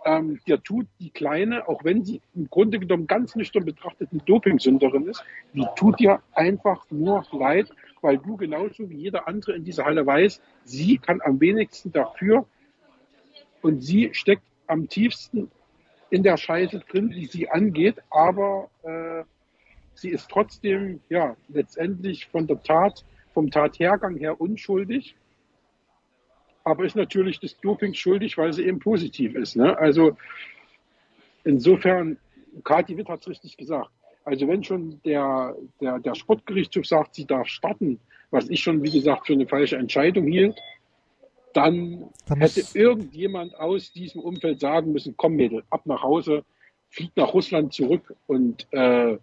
ähm, 0.05 0.41
dir 0.49 0.61
tut 0.61 0.87
die 0.99 1.11
Kleine, 1.11 1.69
auch 1.69 1.85
wenn 1.85 2.05
sie 2.05 2.21
im 2.35 2.51
Grunde 2.51 2.81
genommen 2.81 3.07
ganz 3.07 3.37
nüchtern 3.37 3.65
betrachtet 3.65 4.09
eine 4.11 4.21
Dopingsünderin 4.23 5.07
ist, 5.07 5.25
die 5.53 5.65
tut 5.77 6.01
dir 6.01 6.21
einfach 6.33 6.85
nur 6.91 7.25
leid, 7.31 7.71
weil 8.01 8.19
du 8.19 8.37
genauso 8.37 8.91
wie 8.91 8.97
jeder 8.97 9.29
andere 9.29 9.53
in 9.55 9.63
dieser 9.63 9.85
Halle 9.85 10.05
weiß, 10.05 10.43
sie 10.65 10.99
kann 10.99 11.21
am 11.23 11.41
wenigsten 11.41 11.93
dafür 11.93 12.47
und 13.61 13.81
sie 13.81 14.11
steckt 14.13 14.43
am 14.67 14.89
tiefsten 14.89 15.51
in 16.11 16.25
der 16.25 16.37
Scheiße 16.37 16.81
drin, 16.91 17.11
die 17.11 17.27
sie 17.27 17.49
angeht, 17.49 17.97
aber 18.11 18.71
äh, 18.83 19.23
sie 19.95 20.11
ist 20.11 20.29
trotzdem 20.31 21.01
ja 21.09 21.37
letztendlich 21.49 22.27
von 22.27 22.47
der 22.47 22.63
Tat, 22.63 23.05
vom 23.35 23.51
Tathergang 23.51 24.17
her 24.17 24.41
unschuldig, 24.41 25.15
aber 26.65 26.85
ist 26.85 26.97
natürlich 26.97 27.41
des 27.41 27.59
Dopings 27.61 27.99
schuldig, 27.99 28.39
weil 28.39 28.53
sie 28.53 28.65
eben 28.65 28.79
positiv 28.79 29.35
ist. 29.35 29.57
Ne? 29.57 29.77
Also 29.79 30.17
insofern 31.45 32.19
Kathi 32.65 32.97
Witt 32.97 33.09
hat 33.09 33.23
es 33.23 33.29
richtig 33.29 33.57
gesagt. 33.57 33.91
Also 34.25 34.47
wenn 34.47 34.63
schon 34.63 35.01
der, 35.05 35.57
der, 35.81 35.99
der 35.99 36.15
Sportgerichtshof 36.15 36.87
sagt, 36.87 37.15
sie 37.15 37.27
darf 37.27 37.49
starten, 37.49 37.99
was 38.31 38.49
ich 38.49 38.61
schon, 38.61 38.83
wie 38.83 38.91
gesagt, 38.91 39.27
für 39.27 39.33
eine 39.33 39.49
falsche 39.49 39.77
Entscheidung 39.77 40.27
hielt, 40.27 40.59
dann, 41.53 42.09
dann 42.27 42.41
hätte 42.41 42.63
irgendjemand 42.75 43.55
aus 43.57 43.93
diesem 43.93 44.23
Umfeld 44.23 44.61
sagen 44.61 44.93
müssen, 44.93 45.17
komm 45.17 45.35
Mädel, 45.35 45.65
ab 45.71 45.83
nach 45.87 46.03
Hause, 46.03 46.45
fliegt 46.89 47.17
nach 47.17 47.35
Russland 47.35 47.73
zurück 47.73 48.15
und 48.27 48.67
äh, 48.73 49.19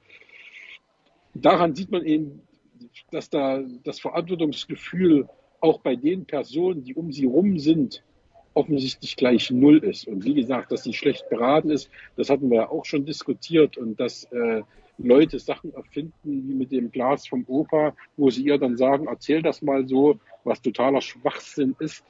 daran 1.46 1.75
sieht 1.75 1.91
man 1.91 2.05
eben, 2.05 2.41
dass 3.12 3.29
da 3.29 3.62
das 3.84 4.00
Verantwortungsgefühl 4.00 5.27
auch 5.62 5.79
bei 5.79 5.96
den 5.96 6.25
Personen, 6.25 6.84
die 6.84 6.96
um 6.96 7.12
sie 7.12 7.25
rum 7.25 7.60
sind, 7.60 8.03
offensichtlich 8.53 9.15
gleich 9.15 9.51
null 9.51 9.77
ist. 9.79 10.08
Und 10.08 10.24
wie 10.24 10.34
gesagt, 10.34 10.72
dass 10.72 10.84
sie 10.84 10.93
schlecht 10.93 11.29
beraten 11.29 11.69
ist, 11.69 11.89
das 12.15 12.29
hatten 12.29 12.50
wir 12.50 12.58
ja 12.58 12.69
auch 12.69 12.86
schon 12.86 13.05
diskutiert 13.05 13.77
und 13.77 14.00
dass 14.00 14.25
äh, 14.25 14.63
Leute 14.98 15.39
Sachen 15.39 15.74
erfinden, 15.74 16.13
wie 16.24 16.53
mit 16.53 16.72
dem 16.72 16.91
Glas 16.91 17.27
vom 17.27 17.46
Opa, 17.48 17.93
wo 18.17 18.29
sie 18.29 18.43
ihr 18.43 18.58
dann 18.58 18.75
sagen, 18.75 19.08
erzähl 19.08 19.41
das 19.41 19.62
mal 19.62 19.88
so, 19.88 20.19
was 20.43 20.62
totaler 20.62 21.01
Schwachsinn 21.01 21.75
ist 21.79 22.03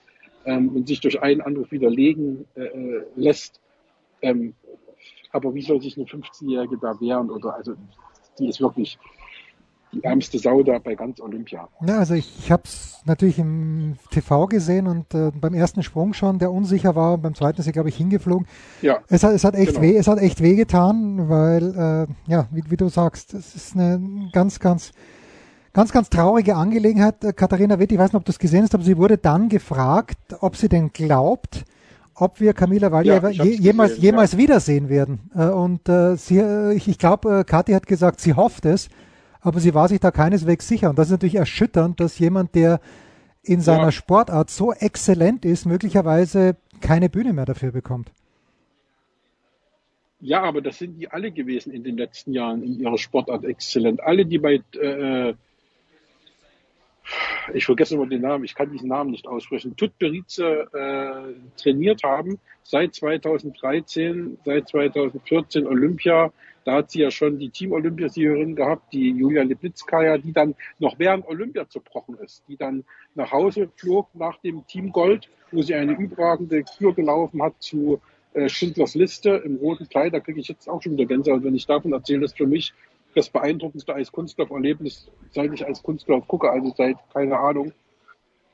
ähm, 0.46 0.70
und 0.70 0.88
sich 0.88 1.00
durch 1.00 1.22
einen 1.22 1.42
Anruf 1.42 1.72
widerlegen 1.72 2.46
äh, 2.56 2.64
äh 2.64 3.04
lässt. 3.16 3.60
Ähm, 4.22 4.56
aber 5.32 5.54
wie 5.54 5.62
soll 5.62 5.82
sich 5.82 5.98
eine 5.98 6.08
15-Jährige 6.08 6.78
da 6.80 7.00
wehren? 7.00 7.30
Oder 7.30 7.54
also 7.54 7.76
die 8.40 8.48
ist 8.48 8.60
wirklich 8.60 8.98
die 9.91 10.03
ärmste 10.03 10.38
Sau 10.38 10.62
da 10.63 10.77
bei 10.79 10.96
ganz 10.96 11.19
Olympia. 11.19 11.67
Ja, 11.86 11.98
also 11.98 12.13
ich, 12.13 12.51
habe 12.51 12.63
es 12.65 13.01
natürlich 13.05 13.39
im 13.39 13.98
TV 14.12 14.46
gesehen 14.48 14.88
und 14.88 15.13
äh, 15.13 15.31
beim 15.34 15.53
ersten 15.53 15.84
Sprung 15.84 16.13
schon, 16.13 16.39
der 16.39 16.51
unsicher 16.51 16.96
war, 16.96 17.17
beim 17.17 17.34
zweiten 17.34 17.60
ist 17.62 17.67
er, 17.67 17.74
glaube 17.74 17.89
ich, 17.89 17.96
hingeflogen. 17.96 18.48
Ja. 18.81 19.00
Es 19.08 19.24
hat, 19.24 19.34
es 19.34 19.43
hat 19.43 19.55
echt 19.55 19.75
genau. 19.75 19.81
weh, 19.81 19.98
es 19.98 20.08
hat 20.08 20.19
echt 20.19 20.41
weh 20.41 20.55
getan, 20.55 21.29
weil, 21.29 22.08
äh, 22.27 22.31
ja, 22.31 22.48
wie, 22.51 22.63
wie 22.69 22.77
du 22.77 22.89
sagst, 22.89 23.34
es 23.34 23.55
ist 23.55 23.75
eine 23.75 24.29
ganz, 24.31 24.60
ganz, 24.60 24.91
ganz, 25.74 25.91
ganz 25.91 26.10
traurige 26.10 26.55
Angelegenheit. 26.55 27.24
Äh, 27.24 27.34
Katharina 27.34 27.79
Witt, 27.79 27.91
ich 27.91 27.98
weiß 27.98 28.12
nicht, 28.12 28.19
ob 28.19 28.25
du 28.25 28.31
es 28.31 28.39
gesehen 28.39 28.63
hast, 28.63 28.75
aber 28.75 28.84
sie 28.84 28.98
wurde 28.98 29.17
dann 29.17 29.50
gefragt, 29.50 30.17
ob 30.39 30.55
sie 30.55 30.69
denn 30.69 30.93
glaubt, 30.93 31.65
ob 32.13 32.39
wir 32.39 32.53
Camila 32.53 32.91
Valieva 32.91 33.29
ja, 33.29 33.43
je, 33.43 33.55
jemals, 33.55 33.91
gesehen, 33.91 34.03
jemals 34.03 34.31
ja. 34.34 34.38
wiedersehen 34.38 34.89
werden. 34.89 35.31
Äh, 35.36 35.46
und 35.48 35.89
äh, 35.89 36.15
sie, 36.15 36.38
äh, 36.38 36.74
ich, 36.74 36.88
ich 36.88 37.00
glaube, 37.00 37.43
Kathi 37.43 37.72
hat 37.72 37.88
gesagt, 37.88 38.19
sie 38.19 38.36
hofft 38.36 38.65
es 38.65 38.89
aber 39.41 39.60
sie 39.60 39.74
war 39.74 39.88
sich 39.88 40.00
da 40.00 40.12
keineswegs 40.12 40.67
sicher. 40.67 40.89
Und 40.89 41.00
das 41.00 41.08
ist 41.08 41.12
natürlich 41.12 41.36
erschütternd, 41.36 42.00
dass 42.00 42.19
jemand, 42.19 42.55
der 42.55 42.79
in 43.43 43.62
seiner 43.62 43.86
ja. 43.86 43.91
Sportart 43.91 44.50
so 44.50 44.74
exzellent 44.74 45.46
ist, 45.46 45.65
möglicherweise 45.65 46.58
keine 46.81 47.10
Bühne 47.10 47.34
mehr 47.34 47.46
dafür 47.46 47.72
bekommt. 47.72 48.12
Ja, 50.22 50.43
aber 50.43 50.62
das 50.62 50.77
sind 50.77 51.00
die 51.00 51.10
alle 51.10 51.31
gewesen 51.31 51.72
in 51.72 51.84
den 51.84 51.98
letzten 51.98 52.34
Jahren 52.34 52.62
in 52.62 52.77
ihrer 52.79 52.98
Sportart 52.98 53.46
exzellent. 53.46 54.01
Alle, 54.01 54.25
die 54.25 54.38
bei, 54.38 54.62
äh, 54.77 55.34
ich 57.53 57.65
vergesse 57.65 57.96
immer 57.96 58.05
den 58.05 58.22
Namen, 58.22 58.43
ich 58.43 58.53
kann 58.53 58.69
diesen 58.69 58.89
Namen 58.89 59.12
nicht 59.12 59.27
aussprechen, 59.27 59.77
Tutberize 59.77 60.67
äh, 60.74 61.34
trainiert 61.62 62.03
haben, 62.03 62.38
seit 62.63 62.96
2013, 62.96 64.38
seit 64.43 64.67
2014 64.67 65.65
Olympia, 65.65 66.34
da 66.70 66.76
hat 66.76 66.92
sie 66.92 67.00
ja 67.00 67.10
schon 67.10 67.40
die 67.40 67.50
Team-Olympiasiegerin 67.50 68.56
gehabt, 68.56 68.94
die 68.94 69.10
Julia 69.10 69.42
Liplitzkaya, 69.42 70.20
die 70.20 70.34
dann 70.34 70.54
noch 70.78 71.00
während 71.00 71.28
Olympia 71.28 71.68
zerbrochen 71.68 72.16
ist, 72.20 72.44
die 72.48 72.58
dann 72.58 72.84
nach 73.16 73.32
Hause 73.32 73.72
flog 73.76 74.14
nach 74.14 74.38
dem 74.42 74.68
Team 74.68 74.92
Gold, 74.92 75.30
wo 75.52 75.64
sie 75.64 75.74
eine 75.74 75.94
überragende 75.94 76.64
Kür 76.64 76.94
gelaufen 76.94 77.42
hat 77.42 77.56
zu 77.58 78.02
äh, 78.34 78.50
Schindlers 78.50 78.94
Liste 78.94 79.32
im 79.32 79.56
roten 79.56 79.90
Kleid. 79.90 80.14
Da 80.14 80.20
kriege 80.20 80.40
ich 80.40 80.48
jetzt 80.48 80.70
auch 80.70 80.80
schon 80.80 80.92
wieder 80.92 81.08
Gänsehaut, 81.08 81.44
wenn 81.44 81.56
ich 81.56 81.66
davon 81.66 81.92
erzähle. 81.92 82.20
Das 82.20 82.34
ist 82.34 82.38
für 82.38 82.46
mich 82.46 82.72
das 83.16 83.32
beeindruckendste 83.32 83.96
Eiskunstlauf-Erlebnis, 83.96 85.10
seit 85.32 85.52
ich 85.52 85.66
als 85.66 85.82
Kunstlauf 85.82 86.28
gucke, 86.28 86.52
also 86.52 86.72
seit, 86.78 86.98
keine 87.12 87.40
Ahnung, 87.40 87.74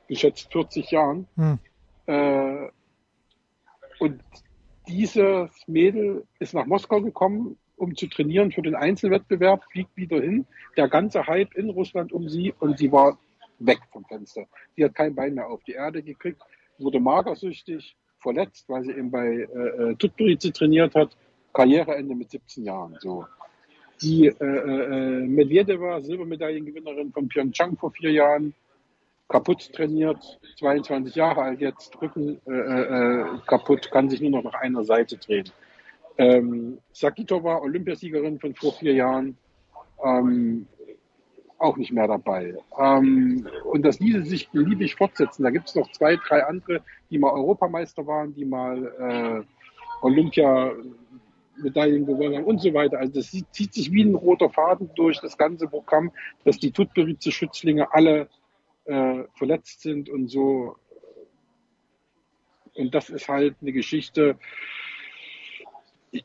geschätzt 0.08 0.50
40 0.52 0.90
Jahren. 0.90 1.28
Hm. 1.36 1.58
Äh, 2.06 2.70
und 3.98 4.22
dieses 4.88 5.50
Mädel 5.66 6.24
ist 6.38 6.54
nach 6.54 6.64
Moskau 6.64 7.02
gekommen, 7.02 7.58
um 7.76 7.94
zu 7.94 8.06
trainieren 8.06 8.52
für 8.52 8.62
den 8.62 8.74
Einzelwettbewerb, 8.74 9.64
fliegt 9.70 9.96
wieder 9.96 10.20
hin. 10.20 10.46
Der 10.76 10.88
ganze 10.88 11.26
Hype 11.26 11.54
in 11.54 11.70
Russland 11.70 12.12
um 12.12 12.28
sie 12.28 12.54
und 12.58 12.78
sie 12.78 12.90
war 12.90 13.18
weg 13.58 13.80
vom 13.92 14.04
Fenster. 14.04 14.46
Sie 14.76 14.84
hat 14.84 14.94
kein 14.94 15.14
Bein 15.14 15.34
mehr 15.34 15.48
auf 15.48 15.62
die 15.64 15.72
Erde 15.72 16.02
gekriegt, 16.02 16.42
wurde 16.78 17.00
magersüchtig, 17.00 17.96
verletzt, 18.18 18.68
weil 18.68 18.84
sie 18.84 18.92
eben 18.92 19.10
bei 19.10 19.26
äh, 19.26 19.90
äh 19.90 19.94
Tutberize 19.96 20.52
trainiert 20.52 20.94
hat. 20.94 21.16
Karriereende 21.52 22.14
mit 22.14 22.30
17 22.30 22.64
Jahren. 22.64 22.96
So. 23.00 23.24
Die 24.02 24.26
äh, 24.26 24.44
äh, 24.44 25.26
Medvedeva, 25.26 26.00
Silbermedaillengewinnerin 26.00 27.12
von 27.12 27.28
Pyeongchang 27.28 27.78
vor 27.78 27.92
vier 27.92 28.12
Jahren, 28.12 28.52
kaputt 29.28 29.72
trainiert, 29.72 30.38
22 30.58 31.14
Jahre 31.14 31.42
alt 31.42 31.60
jetzt, 31.60 32.00
Rücken 32.00 32.40
äh, 32.46 32.52
äh, 32.52 33.20
äh, 33.20 33.24
kaputt, 33.46 33.90
kann 33.90 34.10
sich 34.10 34.20
nur 34.20 34.30
noch 34.30 34.44
nach 34.44 34.60
einer 34.60 34.84
Seite 34.84 35.16
drehen. 35.16 35.50
Ähm, 36.18 36.78
Sakitova, 36.92 37.58
Olympiasiegerin 37.58 38.40
von 38.40 38.54
vor 38.54 38.72
vier 38.72 38.94
Jahren, 38.94 39.36
ähm, 40.04 40.66
auch 41.58 41.76
nicht 41.76 41.92
mehr 41.92 42.06
dabei. 42.06 42.54
Ähm, 42.78 43.46
und 43.64 43.82
dass 43.82 43.98
diese 43.98 44.24
sich 44.24 44.48
beliebig 44.50 44.94
fortsetzen. 44.96 45.42
Da 45.42 45.50
gibt 45.50 45.68
es 45.68 45.74
noch 45.74 45.90
zwei, 45.92 46.16
drei 46.16 46.44
andere, 46.44 46.82
die 47.10 47.18
mal 47.18 47.32
Europameister 47.32 48.06
waren, 48.06 48.34
die 48.34 48.44
mal 48.44 48.86
äh, 48.98 49.42
Olympia-Medaillen 50.02 52.04
gewonnen 52.06 52.36
haben 52.36 52.44
und 52.44 52.60
so 52.60 52.74
weiter. 52.74 52.98
Also 52.98 53.14
das 53.14 53.30
zieht 53.30 53.74
sich 53.74 53.92
wie 53.92 54.04
ein 54.04 54.14
roter 54.14 54.50
Faden 54.50 54.90
durch 54.94 55.20
das 55.20 55.38
ganze 55.38 55.68
Programm, 55.68 56.12
dass 56.44 56.58
die 56.58 56.72
Tutberitze-Schützlinge 56.72 57.92
alle 57.92 58.28
äh, 58.84 59.24
verletzt 59.34 59.82
sind 59.82 60.08
und 60.08 60.28
so. 60.28 60.76
Und 62.74 62.94
das 62.94 63.08
ist 63.08 63.28
halt 63.28 63.56
eine 63.62 63.72
Geschichte, 63.72 64.38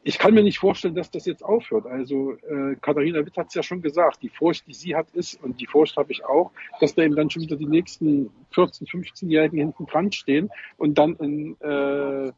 ich 0.03 0.17
kann 0.17 0.33
mir 0.33 0.43
nicht 0.43 0.59
vorstellen, 0.59 0.95
dass 0.95 1.11
das 1.11 1.25
jetzt 1.25 1.43
aufhört. 1.43 1.85
Also 1.85 2.33
äh, 2.33 2.75
Katharina 2.81 3.25
Witt 3.25 3.37
hat 3.37 3.47
es 3.47 3.55
ja 3.55 3.63
schon 3.63 3.81
gesagt, 3.81 4.21
die 4.21 4.29
Furcht, 4.29 4.67
die 4.67 4.73
sie 4.73 4.95
hat, 4.95 5.09
ist, 5.11 5.41
und 5.43 5.59
die 5.59 5.67
Furcht 5.67 5.97
habe 5.97 6.11
ich 6.11 6.23
auch, 6.25 6.51
dass 6.79 6.95
da 6.95 7.03
eben 7.03 7.15
dann 7.15 7.29
schon 7.29 7.43
wieder 7.43 7.55
die 7.55 7.65
nächsten 7.65 8.29
14-, 8.53 8.89
15-Jährigen 8.89 9.57
hinten 9.57 9.85
dran 9.85 10.11
stehen 10.11 10.49
und 10.77 10.97
dann 10.97 11.15
in 11.17 11.59
äh, 11.61 12.31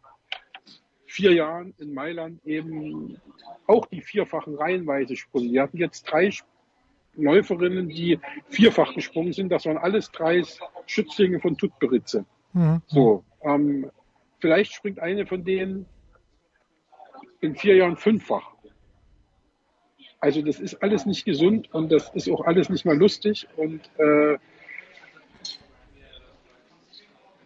vier 1.05 1.33
Jahren 1.33 1.74
in 1.77 1.93
Mailand 1.93 2.43
eben 2.45 3.17
auch 3.67 3.86
die 3.86 4.01
vierfachen 4.01 4.55
reihenweise 4.55 5.15
springen. 5.15 5.53
Wir 5.53 5.62
hatten 5.62 5.77
jetzt 5.77 6.03
drei 6.03 6.31
Läuferinnen, 7.15 7.89
die 7.89 8.19
vierfach 8.50 8.93
gesprungen 8.95 9.33
sind. 9.33 9.50
Das 9.50 9.65
waren 9.65 9.77
alles 9.77 10.12
drei 10.12 10.43
Schützlinge 10.88 11.39
von 11.39 11.57
Tutberitze. 11.57 12.25
Mhm. 12.53 12.81
So, 12.88 13.24
ähm, 13.43 13.91
vielleicht 14.39 14.74
springt 14.74 15.00
eine 15.00 15.25
von 15.25 15.43
denen 15.43 15.86
in 17.43 17.55
vier 17.55 17.75
Jahren 17.75 17.97
fünffach. 17.97 18.51
Also 20.19 20.41
das 20.41 20.59
ist 20.59 20.81
alles 20.81 21.05
nicht 21.05 21.25
gesund 21.25 21.73
und 21.73 21.91
das 21.91 22.09
ist 22.15 22.29
auch 22.29 22.45
alles 22.45 22.69
nicht 22.69 22.85
mal 22.85 22.97
lustig 22.97 23.47
und 23.57 23.81
äh, 23.97 24.38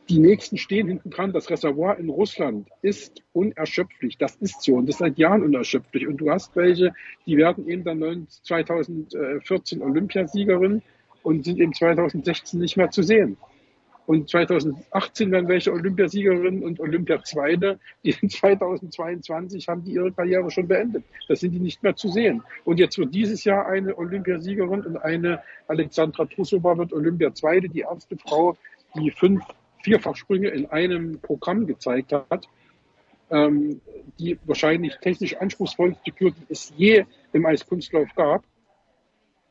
die 0.09 0.19
nächsten 0.19 0.57
stehen 0.57 0.87
hinten 0.87 1.09
dran. 1.09 1.33
Das 1.33 1.49
Reservoir 1.49 1.97
in 1.97 2.09
Russland 2.09 2.69
ist 2.81 3.23
unerschöpflich. 3.33 4.17
Das 4.17 4.35
ist 4.35 4.61
so 4.61 4.75
und 4.75 4.85
das 4.85 4.95
ist 4.95 4.99
seit 4.99 5.17
Jahren 5.17 5.43
unerschöpflich. 5.43 6.07
Und 6.07 6.17
du 6.17 6.29
hast 6.29 6.55
welche, 6.55 6.93
die 7.25 7.35
werden 7.35 7.67
eben 7.67 7.83
dann 7.83 8.27
2014 8.29 9.81
Olympiasiegerin 9.81 10.81
und 11.23 11.43
sind 11.43 11.59
eben 11.59 11.73
2016 11.73 12.59
nicht 12.59 12.77
mehr 12.77 12.91
zu 12.91 13.03
sehen. 13.03 13.37
Und 14.07 14.29
2018 14.29 15.31
werden 15.33 15.49
welche 15.49 15.73
Olympiasiegerinnen 15.73 16.63
und 16.63 16.79
Olympiazweite, 16.79 17.77
die 18.05 18.15
in 18.21 18.29
2022 18.29 19.67
haben 19.67 19.83
die 19.83 19.91
ihre 19.91 20.13
Karriere 20.13 20.49
schon 20.49 20.65
beendet. 20.65 21.03
Das 21.27 21.41
sind 21.41 21.51
die 21.51 21.59
nicht 21.59 21.83
mehr 21.83 21.93
zu 21.93 22.07
sehen. 22.07 22.41
Und 22.63 22.79
jetzt 22.79 22.97
wird 22.97 23.13
dieses 23.13 23.43
Jahr 23.43 23.67
eine 23.67 23.97
Olympiasiegerin 23.97 24.85
und 24.85 24.95
eine 24.95 25.43
Alexandra 25.67 26.23
Trusova 26.23 26.77
wird 26.77 26.93
Olympiazweite, 26.93 27.67
die 27.67 27.81
erste 27.81 28.15
Frau, 28.15 28.55
die 28.95 29.11
fünf 29.11 29.43
Vierfachsprünge 29.83 30.47
in 30.51 30.67
einem 30.67 31.19
Programm 31.19 31.67
gezeigt 31.67 32.13
hat, 32.13 32.47
ähm, 33.29 33.81
die 34.19 34.39
wahrscheinlich 34.45 34.95
technisch 35.01 35.35
anspruchsvollste 35.35 36.13
Kür, 36.13 36.31
die 36.31 36.45
es 36.47 36.71
je 36.77 37.03
im 37.33 37.45
Eiskunstlauf 37.45 38.07
gab. 38.15 38.45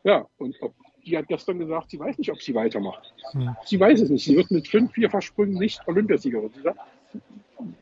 Ja, 0.03 0.27
und 0.39 0.57
ob 0.63 0.73
die 1.07 1.17
hat 1.17 1.29
gestern 1.29 1.59
gesagt, 1.59 1.91
sie 1.91 1.99
weiß 1.99 2.19
nicht, 2.19 2.31
ob 2.31 2.43
sie 2.43 2.55
weitermacht. 2.55 3.15
Hm. 3.33 3.57
Sie 3.65 3.79
weiß 3.79 4.01
es 4.01 4.11
nicht. 4.11 4.25
Sie 4.25 4.37
wird 4.37 4.51
mit 4.51 4.69
fünf 4.69 4.93
Vierfachsprüngen 4.93 5.55
nicht 5.55 5.81
Olympiasiegerin. 5.87 6.51
Sie 6.55 6.63
sagt, 6.63 6.81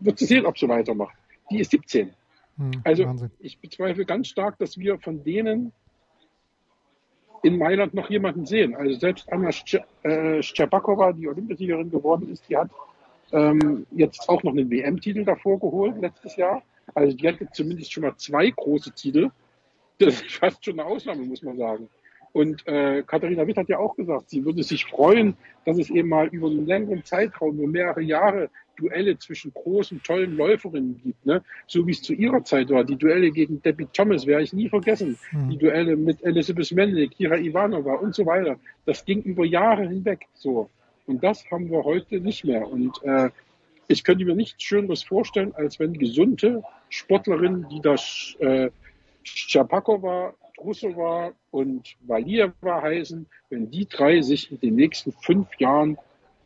wird 0.01 0.19
sie 0.19 0.27
sehen, 0.27 0.47
ob 0.47 0.59
sie 0.59 0.69
weitermacht. 0.69 1.17
Die 1.51 1.61
ist 1.61 1.71
17. 1.71 2.13
Hm, 2.57 2.71
also 2.85 3.05
Wahnsinn. 3.05 3.31
ich 3.41 3.59
bezweifle 3.59 4.05
ganz 4.05 4.29
stark, 4.29 4.59
dass 4.59 4.79
wir 4.79 4.99
von 4.99 5.25
denen 5.25 5.73
in 7.43 7.59
Mailand 7.59 7.95
noch 7.95 8.09
jemanden 8.11 8.47
sehen. 8.47 8.75
Also 8.75 8.99
selbst 8.99 9.31
Anna 9.31 9.51
Szczepakova, 9.53 11.13
die 11.13 11.29
Olympiasiegerin 11.29 11.91
geworden 11.91 12.31
ist, 12.31 12.49
die 12.49 12.57
hat 12.57 12.71
ähm, 13.33 13.87
jetzt 13.91 14.29
auch 14.29 14.43
noch 14.43 14.53
einen 14.53 14.71
WM-Titel 14.71 15.25
davor 15.25 15.59
geholt 15.59 16.01
letztes 16.01 16.37
Jahr. 16.37 16.63
Also 16.95 17.17
die 17.17 17.27
hatte 17.29 17.49
zumindest 17.53 17.93
schon 17.93 18.03
mal 18.03 18.17
zwei 18.17 18.51
große 18.51 18.93
Titel. 18.93 19.31
Das 19.99 20.15
ist 20.15 20.33
fast 20.33 20.65
schon 20.65 20.79
eine 20.79 20.89
Ausnahme, 20.89 21.25
muss 21.25 21.43
man 21.43 21.57
sagen. 21.57 21.89
Und 22.35 22.67
äh, 22.67 23.05
Katharina 23.07 23.47
Witt 23.47 23.57
hat 23.57 23.69
ja 23.69 23.79
auch 23.79 23.95
gesagt, 23.95 24.29
sie 24.29 24.45
würde 24.45 24.65
sich 24.65 24.85
freuen, 24.87 25.37
dass 25.65 25.79
es 25.79 25.89
eben 25.89 26.09
mal 26.09 26.27
über 26.27 26.49
einen 26.49 26.67
längeren 26.67 27.05
Zeitraum, 27.05 27.57
über 27.57 27.69
mehrere 27.69 28.03
Jahre, 28.03 28.51
Duelle 28.77 29.17
zwischen 29.21 29.55
großen, 29.55 30.03
tollen 30.03 30.37
Läuferinnen 30.37 31.01
gibt. 31.01 31.25
Ne? 31.25 31.45
So 31.69 31.87
wie 31.87 31.93
es 31.93 32.03
zu 32.03 32.13
ihrer 32.13 32.43
Zeit 32.43 32.71
war. 32.71 32.83
Die 32.83 32.97
Duelle 32.97 33.31
gegen 33.31 33.63
Debbie 33.63 33.87
Thomas 33.93 34.27
werde 34.27 34.43
ich 34.43 34.53
nie 34.53 34.69
vergessen. 34.69 35.17
Mhm. 35.31 35.51
Die 35.51 35.59
Duelle 35.59 35.95
mit 35.95 36.25
Elizabeth 36.25 36.73
Menley, 36.73 37.07
Kira 37.07 37.37
Ivanova 37.37 37.95
und 37.95 38.17
so 38.17 38.27
weiter. 38.27 38.57
Das 38.85 39.05
ging 39.05 39.23
über 39.23 39.45
Jahre 39.45 39.87
hinweg 39.87 40.27
so. 40.35 40.69
Und 41.07 41.23
das 41.23 41.49
haben 41.53 41.71
wir 41.71 41.85
heute 41.85 42.19
nicht 42.19 42.45
mehr. 42.45 42.67
Und 42.67 43.01
äh, 43.05 43.31
ich 43.87 44.03
könnte 44.03 44.25
mir 44.25 44.35
nichts 44.35 44.61
Schöneres 44.61 45.05
vorstellen, 45.05 45.55
als 45.55 45.79
wenn 45.79 45.93
gesunde 45.93 46.65
Sportlerinnen, 46.89 47.69
die 47.69 47.81
das 47.81 48.35
äh, 48.41 48.71
Schapakova 49.23 50.35
Trusova 50.57 51.33
und 51.51 51.97
Valieva 52.01 52.83
heißen, 52.83 53.27
wenn 53.51 53.71
die 53.71 53.87
drei 53.87 54.23
sich 54.23 54.51
in 54.51 54.61
den 54.61 54.75
nächsten 54.77 55.13
fünf 55.13 55.49
Jahren, 55.59 55.99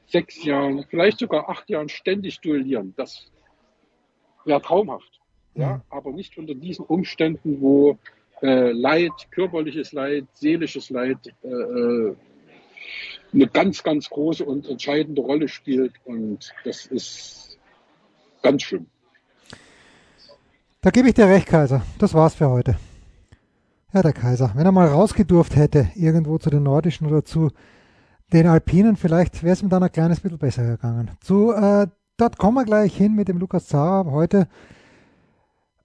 sechs 0.06 0.42
Jahren, 0.44 0.84
vielleicht 0.88 1.18
sogar 1.18 1.48
acht 1.48 1.68
Jahren 1.68 1.88
ständig 1.88 2.40
duellieren. 2.40 2.94
Das 2.96 3.30
wäre 4.44 4.62
traumhaft. 4.62 5.20
Ja, 5.54 5.76
mhm. 5.76 5.82
aber 5.90 6.12
nicht 6.12 6.38
unter 6.38 6.54
diesen 6.54 6.84
Umständen, 6.84 7.60
wo 7.60 7.98
äh, 8.42 8.70
Leid, 8.70 9.12
körperliches 9.30 9.92
Leid, 9.92 10.26
seelisches 10.32 10.90
Leid 10.90 11.18
äh, 11.42 11.48
äh, 11.48 12.16
eine 13.32 13.46
ganz, 13.48 13.82
ganz 13.82 14.08
große 14.08 14.44
und 14.44 14.68
entscheidende 14.68 15.20
Rolle 15.20 15.48
spielt. 15.48 15.92
Und 16.04 16.52
das 16.64 16.86
ist 16.86 17.58
ganz 18.42 18.62
schlimm. 18.62 18.86
Da 20.80 20.90
gebe 20.90 21.08
ich 21.08 21.14
dir 21.14 21.26
recht, 21.26 21.46
Kaiser. 21.46 21.82
Das 21.98 22.14
war's 22.14 22.36
für 22.36 22.48
heute. 22.48 22.76
Ja, 23.94 24.02
der 24.02 24.12
Kaiser, 24.12 24.52
wenn 24.54 24.66
er 24.66 24.72
mal 24.72 24.88
rausgedurft 24.88 25.56
hätte, 25.56 25.88
irgendwo 25.94 26.36
zu 26.36 26.50
den 26.50 26.62
Nordischen 26.62 27.06
oder 27.06 27.24
zu 27.24 27.50
den 28.34 28.46
Alpinen, 28.46 28.96
vielleicht 28.96 29.42
wäre 29.42 29.54
es 29.54 29.62
ihm 29.62 29.70
dann 29.70 29.82
ein 29.82 29.90
kleines 29.90 30.20
bisschen 30.20 30.38
besser 30.38 30.62
gegangen. 30.62 31.10
Zu, 31.22 31.52
äh, 31.52 31.86
dort 32.18 32.36
kommen 32.36 32.56
wir 32.56 32.66
gleich 32.66 32.94
hin 32.94 33.14
mit 33.14 33.28
dem 33.28 33.38
Lukas 33.38 33.66
Zara. 33.66 34.10
Heute 34.10 34.46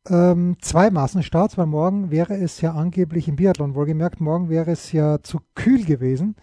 ähm, 0.10 0.58
zwei 0.60 0.92
Massenstarts, 0.92 1.58
weil 1.58 1.66
morgen 1.66 2.12
wäre 2.12 2.36
es 2.36 2.60
ja 2.60 2.74
angeblich 2.74 3.30
im 3.30 3.38
Biathlon, 3.38 3.74
wohlgemerkt, 3.74 4.20
morgen 4.20 4.50
wäre 4.50 4.72
es 4.72 4.92
ja 4.92 5.22
zu 5.22 5.40
kühl 5.56 5.86
gewesen. 5.86 6.36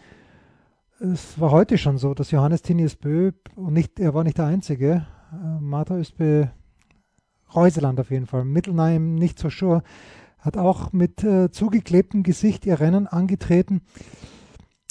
Es 0.99 1.38
war 1.38 1.50
heute 1.50 1.76
schon 1.76 1.99
so, 1.99 2.14
dass 2.14 2.31
Johannes 2.31 2.62
Tinius 2.62 2.97
Bö, 2.97 3.33
und 3.55 3.75
nicht, 3.75 4.00
er 4.00 4.14
war 4.14 4.25
nicht 4.25 4.38
der 4.38 4.47
Einzige, 4.47 5.07
äh, 5.31 5.61
Martha 5.61 5.97
Öspe, 5.97 6.52
Reuseland 7.55 8.00
auf 8.00 8.11
jeden 8.11 8.26
Fall, 8.26 8.47
Mittelneim 8.47 9.14
nicht 9.14 9.38
so 9.38 9.50
sure, 9.50 9.83
hat 10.40 10.56
auch 10.56 10.92
mit 10.92 11.23
äh, 11.23 11.50
zugeklebtem 11.50 12.23
Gesicht 12.23 12.66
ihr 12.66 12.80
Rennen 12.80 13.06
angetreten. 13.06 13.82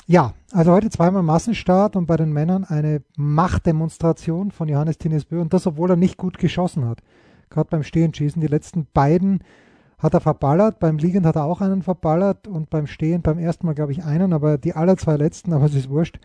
Ja, 0.05 0.33
also 0.51 0.71
heute 0.71 0.89
zweimal 0.89 1.21
Massenstart 1.21 1.95
und 1.95 2.07
bei 2.07 2.17
den 2.17 2.33
Männern 2.33 2.63
eine 2.63 3.03
Machtdemonstration 3.15 4.51
von 4.51 4.67
Johannes 4.67 4.97
Tinesbö 4.97 5.39
und 5.39 5.53
das, 5.53 5.67
obwohl 5.67 5.91
er 5.91 5.95
nicht 5.95 6.17
gut 6.17 6.39
geschossen 6.39 6.87
hat. 6.87 7.01
Gerade 7.49 7.69
beim 7.69 7.83
Stehenschießen. 7.83 8.41
Die 8.41 8.47
letzten 8.47 8.87
beiden 8.93 9.43
hat 9.99 10.13
er 10.13 10.21
verballert, 10.21 10.79
beim 10.79 10.97
Liegen 10.97 11.27
hat 11.27 11.35
er 11.35 11.43
auch 11.43 11.61
einen 11.61 11.83
verballert 11.83 12.47
und 12.47 12.69
beim 12.69 12.87
Stehen 12.87 13.21
beim 13.21 13.37
ersten 13.37 13.67
Mal, 13.67 13.75
glaube 13.75 13.91
ich, 13.91 14.03
einen, 14.03 14.33
aber 14.33 14.57
die 14.57 14.73
aller 14.73 14.97
zwei 14.97 15.17
letzten, 15.17 15.53
aber 15.53 15.65
es 15.65 15.75
ist 15.75 15.89
wurscht. 15.89 16.19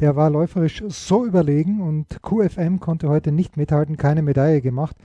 Der 0.00 0.16
war 0.16 0.30
läuferisch 0.30 0.82
so 0.88 1.24
überlegen 1.24 1.80
und 1.80 2.20
QFM 2.22 2.80
konnte 2.80 3.08
heute 3.08 3.30
nicht 3.30 3.56
mithalten, 3.56 3.96
keine 3.96 4.22
Medaille 4.22 4.60
gemacht. 4.60 4.96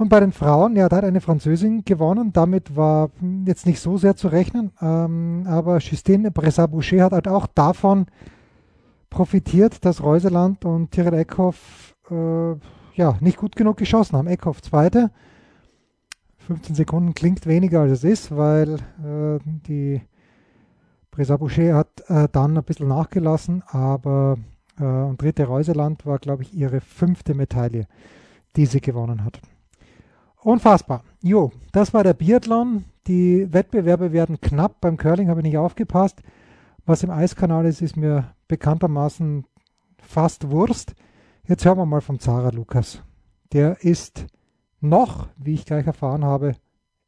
Und 0.00 0.08
bei 0.08 0.18
den 0.18 0.32
Frauen, 0.32 0.76
ja, 0.76 0.88
da 0.88 0.96
hat 0.96 1.04
eine 1.04 1.20
Französin 1.20 1.84
gewonnen. 1.84 2.32
Damit 2.32 2.74
war 2.74 3.10
jetzt 3.44 3.66
nicht 3.66 3.80
so 3.80 3.98
sehr 3.98 4.16
zu 4.16 4.28
rechnen. 4.28 4.72
Ähm, 4.80 5.44
aber 5.46 5.76
Justine 5.76 6.30
Bressat-Boucher 6.30 7.04
hat 7.04 7.12
halt 7.12 7.28
auch 7.28 7.46
davon 7.46 8.06
profitiert, 9.10 9.84
dass 9.84 10.02
Reuseland 10.02 10.64
und 10.64 10.90
Tyrell 10.90 11.12
Eckhoff 11.12 11.94
äh, 12.10 12.52
ja, 12.94 13.18
nicht 13.20 13.36
gut 13.36 13.56
genug 13.56 13.76
geschossen 13.76 14.16
haben. 14.16 14.26
Eckhoff 14.26 14.62
zweite. 14.62 15.10
15 16.46 16.76
Sekunden 16.76 17.12
klingt 17.12 17.44
weniger 17.44 17.82
als 17.82 17.92
es 17.92 18.04
ist, 18.04 18.34
weil 18.34 18.76
äh, 19.04 19.38
die 19.44 20.00
Bressat-Boucher 21.10 21.74
hat 21.74 22.08
äh, 22.08 22.26
dann 22.32 22.56
ein 22.56 22.64
bisschen 22.64 22.88
nachgelassen. 22.88 23.62
Aber 23.66 24.38
äh, 24.78 24.82
und 24.82 25.20
dritte 25.20 25.44
Reuseland 25.44 26.06
war, 26.06 26.18
glaube 26.18 26.44
ich, 26.44 26.54
ihre 26.54 26.80
fünfte 26.80 27.34
Medaille, 27.34 27.86
die 28.56 28.64
sie 28.64 28.80
gewonnen 28.80 29.26
hat. 29.26 29.42
Unfassbar. 30.42 31.02
Jo, 31.22 31.52
das 31.72 31.92
war 31.92 32.02
der 32.02 32.14
Biathlon. 32.14 32.84
Die 33.06 33.52
Wettbewerbe 33.52 34.12
werden 34.12 34.40
knapp. 34.40 34.80
Beim 34.80 34.96
Curling 34.96 35.28
habe 35.28 35.40
ich 35.40 35.44
nicht 35.44 35.58
aufgepasst. 35.58 36.22
Was 36.86 37.02
im 37.02 37.10
Eiskanal 37.10 37.66
ist, 37.66 37.82
ist 37.82 37.96
mir 37.96 38.34
bekanntermaßen 38.48 39.44
fast 39.98 40.50
Wurst. 40.50 40.94
Jetzt 41.46 41.64
hören 41.64 41.78
wir 41.78 41.86
mal 41.86 42.00
vom 42.00 42.18
Zara 42.18 42.50
Lukas. 42.50 43.02
Der 43.52 43.82
ist 43.84 44.26
noch, 44.80 45.28
wie 45.36 45.54
ich 45.54 45.66
gleich 45.66 45.86
erfahren 45.86 46.24
habe, 46.24 46.56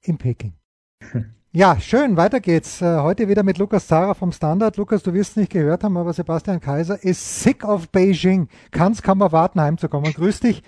in 0.02 0.18
Peking. 0.18 0.54
Ja, 1.54 1.78
schön, 1.78 2.16
weiter 2.16 2.40
geht's. 2.40 2.80
Äh, 2.80 3.00
heute 3.00 3.28
wieder 3.28 3.42
mit 3.42 3.58
Lukas 3.58 3.86
Zara 3.86 4.14
vom 4.14 4.32
Standard. 4.32 4.78
Lukas, 4.78 5.02
du 5.02 5.12
wirst 5.12 5.32
es 5.32 5.36
nicht 5.36 5.52
gehört 5.52 5.84
haben, 5.84 5.98
aber 5.98 6.14
Sebastian 6.14 6.62
Kaiser 6.62 7.04
ist 7.04 7.42
sick 7.42 7.62
of 7.62 7.90
Beijing. 7.90 8.48
Kann's 8.70 9.02
kaum 9.02 9.20
erwarten, 9.20 9.60
heimzukommen. 9.60 10.14
Grüß 10.14 10.40
dich. 10.40 10.62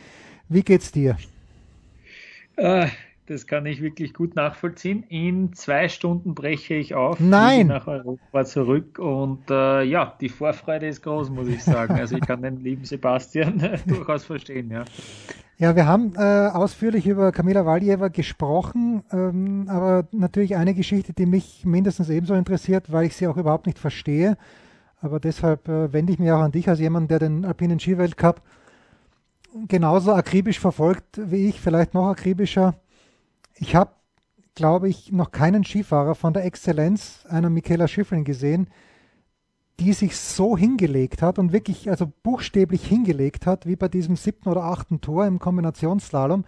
Wie 0.51 0.63
geht's 0.63 0.93
dir? 0.93 1.17
Äh, 2.57 2.87
das 3.27 3.47
kann 3.47 3.65
ich 3.65 3.81
wirklich 3.81 4.13
gut 4.13 4.37
nachvollziehen. 4.37 5.03
In 5.09 5.55
zwei 5.55 5.89
Stunden 5.89 6.35
breche 6.35 6.75
ich 6.75 6.95
auf, 6.95 7.19
Nein. 7.21 7.69
nach 7.69 7.87
Europa 7.87 8.45
zurück 8.45 8.99
und 8.99 9.51
äh, 9.51 9.83
ja, 9.83 10.15
die 10.21 10.29
Vorfreude 10.29 10.87
ist 10.87 11.03
groß, 11.03 11.31
muss 11.31 11.49
ich 11.49 11.65
sagen. 11.65 11.95
Also 11.95 12.17
ich 12.17 12.27
kann 12.27 12.43
den 12.43 12.63
lieben 12.63 12.85
Sebastian 12.85 13.81
durchaus 13.87 14.25
verstehen, 14.25 14.71
ja. 14.71 14.85
Ja, 15.57 15.77
wir 15.77 15.87
haben 15.87 16.15
äh, 16.17 16.49
ausführlich 16.49 17.07
über 17.07 17.31
Kamila 17.31 17.65
Valjeva 17.65 18.09
gesprochen, 18.09 19.05
ähm, 19.13 19.67
aber 19.69 20.07
natürlich 20.11 20.57
eine 20.57 20.75
Geschichte, 20.75 21.13
die 21.13 21.27
mich 21.27 21.65
mindestens 21.65 22.11
ebenso 22.11 22.35
interessiert, 22.35 22.93
weil 22.93 23.07
ich 23.07 23.17
sie 23.17 23.29
auch 23.29 23.37
überhaupt 23.37 23.67
nicht 23.67 23.79
verstehe. 23.79 24.37
Aber 25.01 25.21
deshalb 25.21 25.69
äh, 25.69 25.93
wende 25.93 26.13
ich 26.13 26.19
mich 26.19 26.31
auch 26.33 26.41
an 26.41 26.51
dich 26.51 26.69
als 26.69 26.81
jemand, 26.81 27.11
der 27.11 27.21
den 27.21 27.45
alpinen 27.45 27.79
Skiweltcup 27.79 28.43
genauso 29.69 30.13
akribisch 30.13 30.59
verfolgt 30.59 31.21
wie 31.31 31.49
ich, 31.49 31.61
vielleicht 31.61 31.95
noch 31.95 32.09
akribischer. 32.09 32.75
Ich 33.55 33.75
habe, 33.75 33.93
glaube 34.55 34.89
ich, 34.89 35.13
noch 35.13 35.31
keinen 35.31 35.65
Skifahrer 35.65 36.15
von 36.15 36.33
der 36.33 36.45
Exzellenz 36.45 37.25
einer 37.29 37.51
Michaela 37.51 37.89
Schifrin 37.89 38.25
gesehen, 38.25 38.69
die 39.81 39.93
sich 39.93 40.17
so 40.17 40.57
hingelegt 40.57 41.23
hat 41.23 41.39
und 41.39 41.53
wirklich, 41.53 41.91
also 41.91 42.11
buchstäblich 42.23 42.87
hingelegt 42.87 43.47
hat, 43.47 43.67
wie 43.67 43.77
bei 43.77 43.89
diesem 43.89 44.17
siebten 44.17 44.49
oder 44.49 44.65
achten 44.65 45.01
Tor 45.01 45.27
im 45.27 45.39
Kombinationsslalom. 45.39 46.45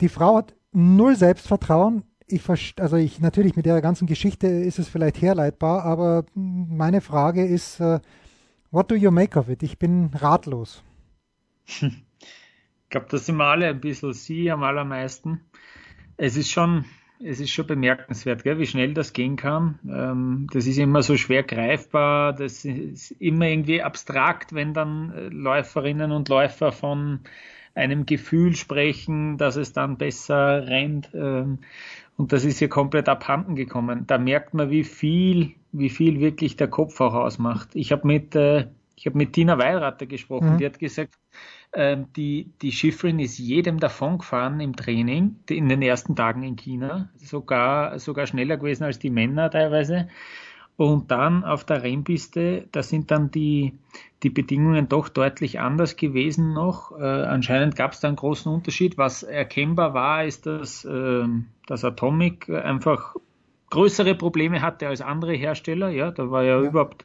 Die 0.00 0.08
Frau 0.08 0.36
hat 0.36 0.54
null 0.72 1.16
Selbstvertrauen. 1.16 2.04
Ich 2.26 2.42
also 2.48 2.96
ich 2.96 3.20
natürlich 3.20 3.54
mit 3.54 3.66
der 3.66 3.82
ganzen 3.82 4.06
Geschichte 4.06 4.46
ist 4.46 4.78
es 4.78 4.88
vielleicht 4.88 5.20
herleitbar, 5.20 5.84
aber 5.84 6.24
meine 6.34 7.02
Frage 7.02 7.44
ist, 7.44 7.80
uh, 7.80 7.98
what 8.70 8.90
do 8.90 8.94
you 8.94 9.10
make 9.10 9.38
of 9.38 9.50
it? 9.50 9.62
Ich 9.62 9.78
bin 9.78 10.10
ratlos. 10.14 10.82
Ich 11.66 12.90
glaube, 12.90 13.06
das 13.10 13.26
sind 13.26 13.36
wir 13.36 13.46
alle 13.46 13.68
ein 13.68 13.80
bisschen 13.80 14.12
sie 14.12 14.50
am 14.50 14.62
allermeisten. 14.62 15.40
Es 16.16 16.36
ist 16.36 16.50
schon, 16.50 16.84
es 17.20 17.40
ist 17.40 17.50
schon 17.50 17.66
bemerkenswert, 17.66 18.44
gell, 18.44 18.58
wie 18.58 18.66
schnell 18.66 18.94
das 18.94 19.12
gehen 19.12 19.36
kann. 19.36 19.78
Ähm, 19.88 20.46
das 20.52 20.66
ist 20.66 20.78
immer 20.78 21.02
so 21.02 21.16
schwer 21.16 21.42
greifbar, 21.42 22.32
das 22.32 22.64
ist 22.64 23.10
immer 23.12 23.48
irgendwie 23.48 23.82
abstrakt, 23.82 24.54
wenn 24.54 24.74
dann 24.74 25.12
äh, 25.12 25.28
Läuferinnen 25.28 26.12
und 26.12 26.28
Läufer 26.28 26.70
von 26.70 27.20
einem 27.74 28.06
Gefühl 28.06 28.54
sprechen, 28.54 29.38
dass 29.38 29.56
es 29.56 29.72
dann 29.72 29.98
besser 29.98 30.66
rennt. 30.66 31.10
Ähm, 31.14 31.58
und 32.16 32.32
das 32.32 32.44
ist 32.44 32.58
hier 32.58 32.68
komplett 32.68 33.08
abhanden 33.08 33.56
gekommen. 33.56 34.06
Da 34.06 34.18
merkt 34.18 34.54
man, 34.54 34.70
wie 34.70 34.84
viel, 34.84 35.54
wie 35.72 35.90
viel 35.90 36.20
wirklich 36.20 36.56
der 36.56 36.68
Kopf 36.68 37.00
auch 37.00 37.14
ausmacht. 37.14 37.70
Ich 37.74 37.90
habe 37.90 38.06
mit 38.06 38.36
äh, 38.36 38.68
ich 38.96 39.06
habe 39.06 39.18
mit 39.18 39.32
Tina 39.32 39.58
Weilratter 39.58 40.06
gesprochen, 40.06 40.54
mhm. 40.54 40.58
die 40.58 40.66
hat 40.66 40.78
gesagt, 40.78 41.14
äh, 41.72 41.96
die, 42.16 42.52
die 42.62 42.72
Schifrin 42.72 43.18
ist 43.18 43.38
jedem 43.38 43.80
davon 43.80 44.18
gefahren 44.18 44.60
im 44.60 44.76
Training, 44.76 45.36
in 45.48 45.68
den 45.68 45.82
ersten 45.82 46.14
Tagen 46.16 46.42
in 46.42 46.56
China, 46.56 47.10
sogar, 47.16 47.98
sogar 47.98 48.26
schneller 48.26 48.56
gewesen 48.56 48.84
als 48.84 48.98
die 48.98 49.10
Männer 49.10 49.50
teilweise. 49.50 50.08
Und 50.76 51.12
dann 51.12 51.44
auf 51.44 51.64
der 51.64 51.84
Rennpiste, 51.84 52.66
da 52.72 52.82
sind 52.82 53.12
dann 53.12 53.30
die, 53.30 53.78
die 54.24 54.30
Bedingungen 54.30 54.88
doch 54.88 55.08
deutlich 55.08 55.60
anders 55.60 55.94
gewesen 55.94 56.52
noch. 56.52 56.90
Äh, 56.98 57.04
anscheinend 57.04 57.76
gab 57.76 57.92
es 57.92 58.00
da 58.00 58.08
einen 58.08 58.16
großen 58.16 58.52
Unterschied. 58.52 58.98
Was 58.98 59.22
erkennbar 59.22 59.94
war, 59.94 60.24
ist, 60.24 60.46
dass, 60.46 60.84
äh, 60.84 61.26
dass 61.66 61.84
Atomic 61.84 62.48
einfach 62.50 63.14
größere 63.70 64.16
Probleme 64.16 64.62
hatte 64.62 64.88
als 64.88 65.00
andere 65.00 65.34
Hersteller. 65.34 65.90
Ja, 65.90 66.10
da 66.10 66.30
war 66.30 66.42
ja, 66.42 66.60
ja. 66.60 66.68
überhaupt 66.68 67.04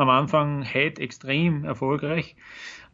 am 0.00 0.08
Anfang 0.08 0.62
Head 0.62 0.98
extrem 0.98 1.64
erfolgreich. 1.64 2.36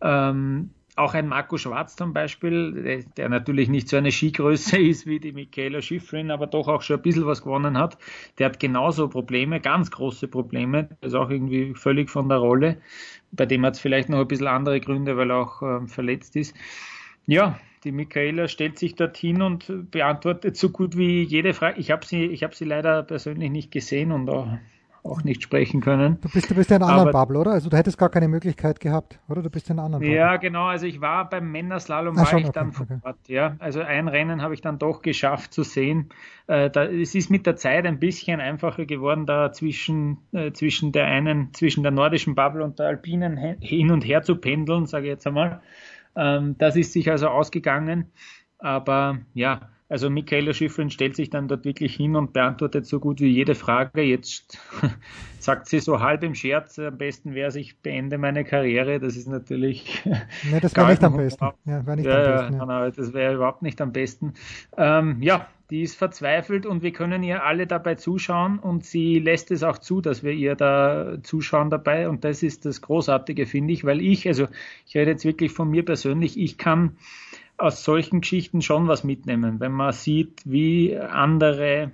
Ähm, 0.01 0.71
auch 0.97 1.12
ein 1.12 1.29
Marco 1.29 1.59
Schwarz 1.59 1.95
zum 1.95 2.14
Beispiel, 2.14 3.05
der, 3.16 3.29
natürlich 3.29 3.69
nicht 3.69 3.88
so 3.88 3.99
eine 3.99 4.11
Skigröße 4.11 4.79
ist 4.81 5.07
wie 5.07 5.21
die 5.21 5.33
Michaela 5.33 5.83
Schifrin, 5.83 6.31
aber 6.31 6.47
doch 6.47 6.69
auch 6.69 6.83
schon 6.83 6.97
ein 6.97 7.03
bisschen 7.03 7.27
was 7.27 7.42
gewonnen 7.42 7.79
hat, 7.79 7.99
der 8.38 8.47
hat 8.47 8.59
genauso 8.59 9.09
Probleme, 9.09 9.61
ganz 9.61 9.90
große 9.90 10.27
Probleme, 10.27 10.85
der 10.85 11.09
ist 11.09 11.14
auch 11.14 11.31
irgendwie 11.31 11.75
völlig 11.75 12.11
von 12.11 12.29
der 12.29 12.38
Rolle. 12.38 12.79
Bei 13.31 13.45
dem 13.45 13.64
hat 13.66 13.75
es 13.75 13.81
vielleicht 13.81 14.09
noch 14.09 14.21
ein 14.21 14.29
bisschen 14.29 14.47
andere 14.47 14.81
Gründe, 14.81 15.16
weil 15.16 15.31
er 15.31 15.37
auch 15.37 15.62
äh, 15.62 15.87
verletzt 15.87 16.35
ist. 16.35 16.57
Ja, 17.27 17.61
die 17.85 17.92
Michaela 17.92 18.49
stellt 18.49 18.79
sich 18.79 18.95
dorthin 18.95 19.42
und 19.42 19.90
beantwortet 19.90 20.57
so 20.57 20.71
gut 20.71 20.97
wie 20.97 21.23
jede 21.23 21.53
Frage. 21.55 21.79
Ich 21.79 21.90
habe 21.90 22.07
sie, 22.07 22.25
ich 22.25 22.42
habe 22.42 22.55
sie 22.55 22.64
leider 22.64 23.03
persönlich 23.03 23.51
nicht 23.51 23.71
gesehen 23.71 24.12
und 24.12 24.31
auch, 24.31 24.49
auch 25.07 25.23
nicht 25.23 25.42
sprechen 25.42 25.81
können. 25.81 26.19
Du 26.21 26.29
bist, 26.29 26.51
du 26.51 26.55
bist 26.55 26.71
ja 26.71 26.77
in 26.77 26.83
einer 26.83 26.92
anderen 26.92 27.12
Bubble, 27.12 27.38
oder? 27.38 27.53
Also 27.53 27.71
du 27.71 27.77
hättest 27.77 27.99
gar 27.99 28.09
keine 28.09 28.29
Möglichkeit 28.29 28.81
gehabt, 28.81 29.19
oder? 29.29 29.42
Du 29.42 29.51
bist 29.51 29.71
in 29.71 29.79
einer 29.79 29.87
anderen 29.87 30.03
Bubble. 30.03 30.16
Ja, 30.16 30.37
genau. 30.37 30.66
Also 30.66 30.87
ich 30.87 31.01
war 31.01 31.29
beim 31.29 31.51
Männerslalom, 31.51 32.16
war 32.16 32.27
schon, 32.27 32.40
ich 32.40 32.47
okay, 32.47 32.53
dann 32.55 32.73
vor 32.73 32.87
okay. 32.90 33.16
Ja, 33.29 33.57
also 33.59 33.81
ein 33.81 34.09
Rennen 34.09 34.42
habe 34.42 34.55
ich 34.55 34.61
dann 34.61 34.79
doch 34.79 35.03
geschafft 35.03 35.53
zu 35.53 35.62
sehen. 35.62 36.11
Äh, 36.47 36.71
da, 36.71 36.85
es 36.85 37.14
ist 37.14 37.31
mit 37.31 37.47
der 37.47 37.57
Zeit 37.57 37.87
ein 37.87 37.99
bisschen 37.99 38.40
einfacher 38.40 38.87
geworden, 38.87 39.27
da 39.27 39.53
zwischen, 39.53 40.19
äh, 40.33 40.53
zwischen 40.53 40.92
der 40.92 41.07
einen, 41.07 41.53
zwischen 41.55 41.83
der 41.83 41.92
nordischen 41.92 42.35
Bubble 42.35 42.62
und 42.62 42.79
der 42.79 42.87
alpinen 42.87 43.37
hin 43.61 43.90
und 43.90 44.05
her 44.05 44.23
zu 44.23 44.37
pendeln, 44.37 44.87
sage 44.87 45.07
ich 45.07 45.11
jetzt 45.11 45.27
einmal. 45.27 45.61
Ähm, 46.16 46.57
das 46.59 46.77
ist 46.77 46.92
sich 46.92 47.11
also 47.11 47.29
ausgegangen. 47.29 48.12
Aber 48.59 49.19
ja, 49.35 49.69
also 49.88 50.11
Michaela 50.11 50.53
Schifrin 50.53 50.90
stellt 50.90 51.14
sich 51.14 51.31
dann 51.31 51.46
dort 51.46 51.64
wirklich 51.64 51.94
hin 51.94 52.16
und 52.16 52.33
beantwortet 52.33 52.87
so 52.87 52.99
gut 52.99 53.20
wie 53.20 53.29
jede 53.29 53.55
Frage. 53.55 54.03
Jetzt 54.03 54.59
sagt 55.38 55.68
sie 55.68 55.79
so 55.79 56.01
halb 56.01 56.25
im 56.25 56.35
Scherz, 56.35 56.79
am 56.79 56.99
besten 56.99 57.35
wäre 57.35 57.49
es, 57.49 57.55
ich 57.55 57.79
beende 57.79 58.18
meine 58.18 58.44
Karriere. 58.44 58.99
Das 58.99 59.16
ist 59.16 59.29
natürlich. 59.29 60.03
Nee, 60.51 60.61
das 60.61 60.77
wäre 60.77 60.88
nicht 60.90 61.03
am 61.03 61.16
besten. 61.16 61.44
Ja, 61.64 61.87
wär 61.87 61.96
nicht 61.96 62.07
ja, 62.07 62.16
am 62.16 62.33
besten, 62.33 62.57
ja. 62.59 62.66
Nein, 62.66 62.92
das 62.96 63.12
wäre 63.12 63.35
überhaupt 63.35 63.62
nicht 63.62 63.81
am 63.81 63.92
besten. 63.92 64.35
Ähm, 64.77 65.22
ja, 65.22 65.49
die 65.70 65.83
ist 65.83 65.96
verzweifelt 65.96 66.66
und 66.66 66.83
wir 66.83 66.92
können 66.92 67.22
ihr 67.22 67.44
alle 67.44 67.66
dabei 67.66 67.96
zuschauen 67.96 68.59
und 68.59 68.85
sie 68.85 69.18
lässt 69.18 69.51
es 69.51 69.62
auch 69.62 69.79
zu, 69.79 70.01
dass 70.01 70.22
wir 70.22 70.33
ihr 70.33 70.55
da 70.55 71.16
zuschauen 71.22 71.70
dabei 71.70 72.09
und 72.09 72.25
das 72.25 72.42
ist 72.42 72.64
das 72.66 72.83
Großartige, 72.83 73.46
finde 73.46 73.72
ich, 73.72 73.85
weil 73.85 74.01
ich, 74.01 74.29
also 74.29 74.46
ich 74.87 74.96
rede 74.96 75.12
jetzt 75.12 75.25
wirklich 75.25 75.53
von 75.53 75.68
mir 75.68 75.85
persönlich, 75.85 76.38
ich 76.38 76.57
kann 76.59 76.96
aus 77.59 77.85
solchen 77.85 78.21
Geschichten 78.21 78.62
schon 78.62 78.88
was 78.88 79.05
mitnehmen, 79.05 79.61
wenn 79.61 79.73
man 79.73 79.92
sieht, 79.92 80.42
wie 80.45 80.97
andere 80.97 81.92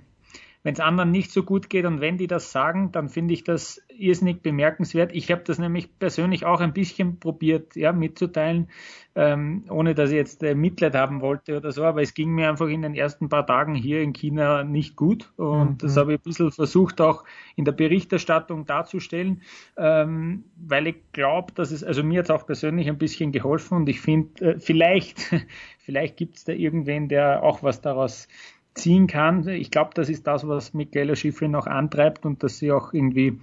wenn 0.63 0.73
es 0.73 0.79
anderen 0.79 1.11
nicht 1.11 1.31
so 1.31 1.43
gut 1.43 1.69
geht 1.69 1.85
und 1.85 1.99
wenn 1.99 2.17
die 2.17 2.27
das 2.27 2.51
sagen, 2.51 2.91
dann 2.93 3.09
finde 3.09 3.33
ich 3.33 3.43
das 3.43 3.81
irrsinnig 3.89 4.41
bemerkenswert. 4.41 5.13
Ich 5.13 5.29
habe 5.29 5.43
das 5.45 5.59
nämlich 5.59 5.99
persönlich 5.99 6.45
auch 6.45 6.61
ein 6.61 6.73
bisschen 6.73 7.19
probiert, 7.19 7.75
ja, 7.75 7.91
mitzuteilen, 7.91 8.69
ähm, 9.15 9.65
ohne 9.69 9.93
dass 9.93 10.09
ich 10.09 10.15
jetzt 10.15 10.41
äh, 10.41 10.55
Mitleid 10.55 10.95
haben 10.95 11.21
wollte 11.21 11.57
oder 11.57 11.71
so, 11.73 11.83
aber 11.83 12.01
es 12.01 12.13
ging 12.13 12.33
mir 12.33 12.49
einfach 12.49 12.67
in 12.67 12.81
den 12.81 12.95
ersten 12.95 13.27
paar 13.27 13.45
Tagen 13.45 13.75
hier 13.75 14.01
in 14.01 14.13
China 14.13 14.63
nicht 14.63 14.95
gut 14.95 15.31
und 15.35 15.69
mhm. 15.69 15.77
das 15.79 15.97
habe 15.97 16.13
ich 16.13 16.19
ein 16.19 16.23
bisschen 16.23 16.51
versucht 16.51 17.01
auch 17.01 17.25
in 17.55 17.65
der 17.65 17.73
Berichterstattung 17.73 18.65
darzustellen, 18.65 19.41
ähm, 19.77 20.45
weil 20.55 20.87
ich 20.87 20.95
glaube, 21.11 21.51
dass 21.53 21.71
es, 21.71 21.83
also 21.83 22.03
mir 22.03 22.19
hat 22.19 22.25
es 22.25 22.31
auch 22.31 22.45
persönlich 22.45 22.87
ein 22.87 22.97
bisschen 22.97 23.33
geholfen 23.33 23.75
und 23.77 23.89
ich 23.89 23.99
finde, 23.99 24.53
äh, 24.53 24.59
vielleicht, 24.59 25.29
vielleicht 25.79 26.15
gibt 26.15 26.37
es 26.37 26.45
da 26.45 26.53
irgendwen, 26.53 27.09
der 27.09 27.43
auch 27.43 27.63
was 27.63 27.81
daraus 27.81 28.29
ziehen 28.73 29.07
kann. 29.07 29.47
Ich 29.47 29.71
glaube, 29.71 29.91
das 29.93 30.09
ist 30.09 30.27
das, 30.27 30.47
was 30.47 30.73
Michaela 30.73 31.15
Schifrin 31.15 31.51
noch 31.51 31.67
antreibt 31.67 32.25
und 32.25 32.43
dass 32.43 32.57
sie 32.57 32.71
auch 32.71 32.93
irgendwie, 32.93 33.39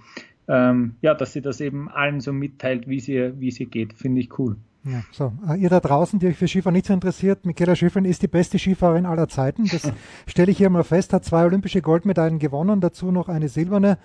ähm, 0.47 0.95
ja, 1.01 1.13
dass 1.13 1.33
sie 1.33 1.41
das 1.41 1.61
eben 1.61 1.89
allen 1.89 2.19
so 2.19 2.33
mitteilt, 2.33 2.87
wie 2.87 2.99
sie, 2.99 3.33
wie 3.39 3.51
sie 3.51 3.65
geht. 3.65 3.93
Finde 3.93 4.21
ich 4.21 4.37
cool. 4.39 4.57
Ja, 4.83 5.03
so. 5.11 5.31
Äh, 5.47 5.59
ihr 5.59 5.69
da 5.69 5.79
draußen, 5.79 6.19
die 6.19 6.27
euch 6.27 6.37
für 6.37 6.47
Skifahren 6.47 6.73
nicht 6.73 6.87
so 6.87 6.93
interessiert, 6.93 7.45
Michaela 7.45 7.75
Schifrin 7.75 8.05
ist 8.05 8.23
die 8.23 8.27
beste 8.27 8.57
Skifahrerin 8.57 9.05
aller 9.05 9.27
Zeiten. 9.27 9.65
Das 9.65 9.91
stelle 10.27 10.51
ich 10.51 10.57
hier 10.57 10.69
mal 10.69 10.83
fest, 10.83 11.13
hat 11.13 11.23
zwei 11.23 11.45
olympische 11.45 11.81
Goldmedaillen 11.81 12.39
gewonnen, 12.39 12.81
dazu 12.81 13.11
noch 13.11 13.29
eine 13.29 13.47
silberne 13.47 13.99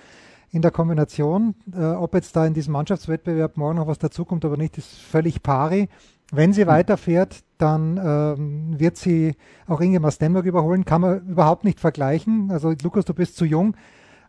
in 0.52 0.62
der 0.62 0.70
Kombination. 0.70 1.54
Äh, 1.74 1.84
ob 1.86 2.14
jetzt 2.14 2.36
da 2.36 2.46
in 2.46 2.54
diesem 2.54 2.72
Mannschaftswettbewerb 2.72 3.56
morgen 3.56 3.76
noch 3.76 3.86
was 3.86 3.98
dazukommt, 3.98 4.44
aber 4.44 4.56
nicht, 4.56 4.76
ist 4.76 4.98
völlig 4.98 5.42
pari. 5.42 5.88
Wenn 6.32 6.52
sie 6.52 6.66
weiterfährt, 6.66 7.44
dann 7.58 8.00
ähm, 8.02 8.78
wird 8.78 8.96
sie 8.96 9.36
auch 9.66 9.80
Ingemar 9.80 10.10
Stenmark 10.10 10.44
überholen. 10.44 10.84
Kann 10.84 11.00
man 11.00 11.26
überhaupt 11.26 11.64
nicht 11.64 11.80
vergleichen. 11.80 12.50
Also 12.50 12.74
Lukas, 12.82 13.04
du 13.04 13.14
bist 13.14 13.36
zu 13.36 13.44
jung. 13.44 13.76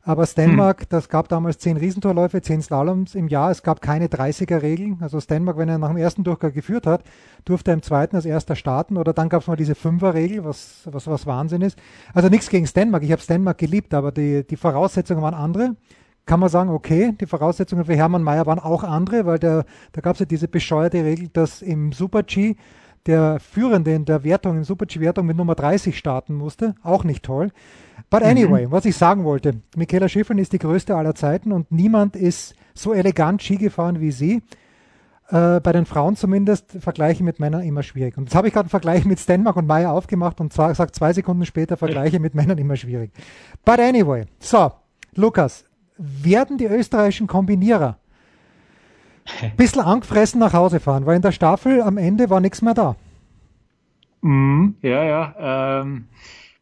Aber 0.03 0.25
Stenmark, 0.25 0.81
hm. 0.81 0.87
das 0.89 1.09
gab 1.09 1.27
damals 1.27 1.57
zehn 1.57 1.75
Riesentorläufe, 1.75 2.41
zehn 2.41 2.61
Slaloms 2.61 3.13
im 3.13 3.27
Jahr. 3.27 3.51
Es 3.51 3.61
gab 3.61 3.81
keine 3.81 4.07
30er-Regeln. 4.07 4.99
Also 5.01 5.19
Stenmark, 5.19 5.57
wenn 5.57 5.67
er 5.67 5.79
nach 5.79 5.89
dem 5.89 5.97
ersten 5.97 6.23
Durchgang 6.23 6.53
geführt 6.53 6.87
hat, 6.87 7.03
durfte 7.43 7.71
er 7.71 7.73
im 7.73 7.81
zweiten 7.81 8.15
als 8.15 8.25
erster 8.25 8.55
starten. 8.55 8.95
Oder 8.95 9.11
dann 9.11 9.27
gab 9.27 9.41
es 9.41 9.47
mal 9.47 9.57
diese 9.57 9.75
Fünfer-Regel, 9.75 10.45
was, 10.45 10.83
was, 10.85 11.07
was 11.07 11.25
Wahnsinn 11.25 11.61
ist. 11.61 11.77
Also 12.13 12.29
nichts 12.29 12.49
gegen 12.49 12.67
Stenmark. 12.67 13.03
Ich 13.03 13.11
habe 13.11 13.21
Stenmark 13.21 13.57
geliebt, 13.57 13.93
aber 13.93 14.13
die, 14.13 14.47
die 14.47 14.55
Voraussetzungen 14.55 15.21
waren 15.21 15.33
andere 15.33 15.75
kann 16.27 16.39
man 16.39 16.49
sagen, 16.49 16.69
okay, 16.69 17.13
die 17.19 17.25
Voraussetzungen 17.25 17.85
für 17.85 17.95
Hermann 17.95 18.21
Mayer 18.21 18.45
waren 18.45 18.59
auch 18.59 18.83
andere, 18.83 19.25
weil 19.25 19.39
der, 19.39 19.65
da 19.93 20.01
gab 20.01 20.13
es 20.13 20.19
ja 20.19 20.25
diese 20.25 20.47
bescheuerte 20.47 21.03
Regel, 21.03 21.29
dass 21.29 21.61
im 21.61 21.91
Super-G 21.91 22.55
der 23.07 23.39
Führende 23.39 23.93
in 23.93 24.05
der 24.05 24.23
Wertung, 24.23 24.57
in 24.57 24.63
Super-G-Wertung 24.63 25.25
mit 25.25 25.37
Nummer 25.37 25.55
30 25.55 25.97
starten 25.97 26.35
musste. 26.35 26.75
Auch 26.83 27.03
nicht 27.03 27.23
toll. 27.23 27.51
But 28.09 28.21
mhm. 28.21 28.27
anyway, 28.27 28.67
mhm. 28.67 28.71
was 28.71 28.85
ich 28.85 28.95
sagen 28.95 29.23
wollte, 29.23 29.61
Michaela 29.75 30.09
Schiffrin 30.09 30.37
ist 30.37 30.53
die 30.53 30.59
größte 30.59 30.95
aller 30.95 31.15
Zeiten 31.15 31.51
und 31.51 31.71
niemand 31.71 32.15
ist 32.15 32.55
so 32.73 32.93
elegant 32.93 33.41
Ski 33.41 33.55
gefahren 33.55 33.99
wie 34.01 34.11
sie. 34.11 34.43
Äh, 35.29 35.59
bei 35.59 35.73
den 35.73 35.85
Frauen 35.85 36.15
zumindest 36.15 36.77
Vergleiche 36.79 37.23
mit 37.23 37.39
Männern 37.39 37.61
immer 37.61 37.83
schwierig. 37.83 38.17
Und 38.17 38.25
jetzt 38.25 38.35
habe 38.35 38.47
ich 38.47 38.53
gerade 38.53 38.65
einen 38.65 38.69
Vergleich 38.69 39.03
mit 39.05 39.19
Stenmark 39.19 39.57
und 39.57 39.67
Meyer 39.67 39.91
aufgemacht 39.91 40.39
und 40.39 40.53
zwar 40.53 40.73
sagt 40.75 40.95
zwei 40.95 41.11
Sekunden 41.13 41.45
später 41.45 41.75
Vergleiche 41.75 42.19
mit 42.21 42.35
Männern 42.35 42.57
immer 42.57 42.75
schwierig. 42.75 43.11
But 43.65 43.79
anyway, 43.79 44.25
so, 44.39 44.71
Lukas, 45.15 45.65
werden 45.97 46.57
die 46.57 46.65
österreichischen 46.65 47.27
Kombinierer 47.27 47.97
ein 49.41 49.55
bisschen 49.55 49.81
angefressen 49.81 50.39
nach 50.39 50.53
Hause 50.53 50.79
fahren, 50.79 51.05
weil 51.05 51.17
in 51.17 51.21
der 51.21 51.31
Staffel 51.31 51.81
am 51.81 51.97
Ende 51.97 52.29
war 52.29 52.39
nichts 52.39 52.61
mehr 52.61 52.73
da. 52.73 52.95
Mm, 54.21 54.69
ja, 54.81 55.03
ja. 55.03 55.81
Ähm, 55.81 56.07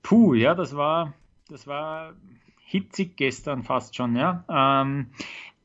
puh, 0.03 0.33
ja, 0.33 0.55
das 0.55 0.75
war, 0.75 1.13
das 1.49 1.67
war 1.67 2.13
hitzig 2.65 3.15
gestern 3.17 3.63
fast 3.63 3.95
schon, 3.95 4.15
ja. 4.15 4.43
Ähm, 4.49 5.07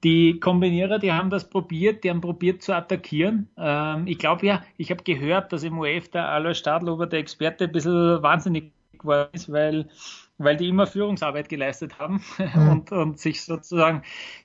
die 0.04 0.40
Kombinierer, 0.40 0.98
die 0.98 1.12
haben 1.12 1.28
das 1.30 1.48
probiert, 1.48 2.04
die 2.04 2.10
haben 2.10 2.20
probiert 2.20 2.62
zu 2.62 2.74
attackieren. 2.74 3.48
Ähm, 3.58 4.06
ich 4.06 4.18
glaube 4.18 4.46
ja, 4.46 4.62
ich 4.76 4.90
habe 4.90 5.02
gehört, 5.02 5.52
dass 5.52 5.62
im 5.62 5.78
UF 5.78 6.08
der 6.08 6.28
Alois 6.28 6.54
Stadlober, 6.54 7.06
der 7.06 7.18
Experte, 7.18 7.64
ein 7.64 7.72
bisschen 7.72 8.22
wahnsinnig 8.22 8.72
war, 9.02 9.28
weil 9.48 9.88
weil 10.40 10.56
die 10.56 10.68
immer 10.68 10.86
Führungsarbeit 10.86 11.48
geleistet 11.48 11.98
haben 11.98 12.22
mhm. 12.38 12.68
und, 12.68 12.92
und 12.92 13.18
sich 13.18 13.42
sozusagen 13.42 14.02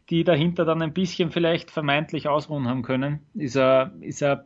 die 0.09 0.23
dahinter 0.23 0.65
dann 0.65 0.81
ein 0.81 0.93
bisschen 0.93 1.31
vielleicht 1.31 1.71
vermeintlich 1.71 2.27
ausruhen 2.27 2.67
haben 2.67 2.83
können, 2.83 3.21
ist 3.33 3.57
eine, 3.57 3.91
ist 4.01 4.21
eine 4.21 4.45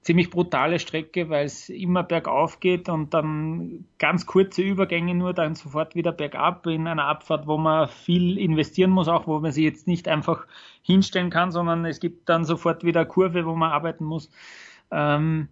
ziemlich 0.00 0.30
brutale 0.30 0.78
Strecke, 0.78 1.28
weil 1.28 1.44
es 1.44 1.68
immer 1.68 2.02
bergauf 2.02 2.60
geht 2.60 2.88
und 2.88 3.12
dann 3.12 3.84
ganz 3.98 4.26
kurze 4.26 4.62
Übergänge 4.62 5.14
nur, 5.14 5.34
dann 5.34 5.54
sofort 5.54 5.94
wieder 5.94 6.12
bergab 6.12 6.66
in 6.66 6.86
einer 6.86 7.06
Abfahrt, 7.06 7.46
wo 7.46 7.58
man 7.58 7.88
viel 7.88 8.38
investieren 8.38 8.90
muss, 8.90 9.08
auch 9.08 9.26
wo 9.26 9.40
man 9.40 9.52
sie 9.52 9.64
jetzt 9.64 9.86
nicht 9.86 10.08
einfach 10.08 10.46
hinstellen 10.82 11.30
kann, 11.30 11.50
sondern 11.50 11.84
es 11.84 12.00
gibt 12.00 12.28
dann 12.28 12.44
sofort 12.44 12.84
wieder 12.84 13.04
Kurve, 13.04 13.44
wo 13.44 13.54
man 13.54 13.72
arbeiten 13.72 14.04
muss. 14.04 14.30
Ähm, 14.90 15.48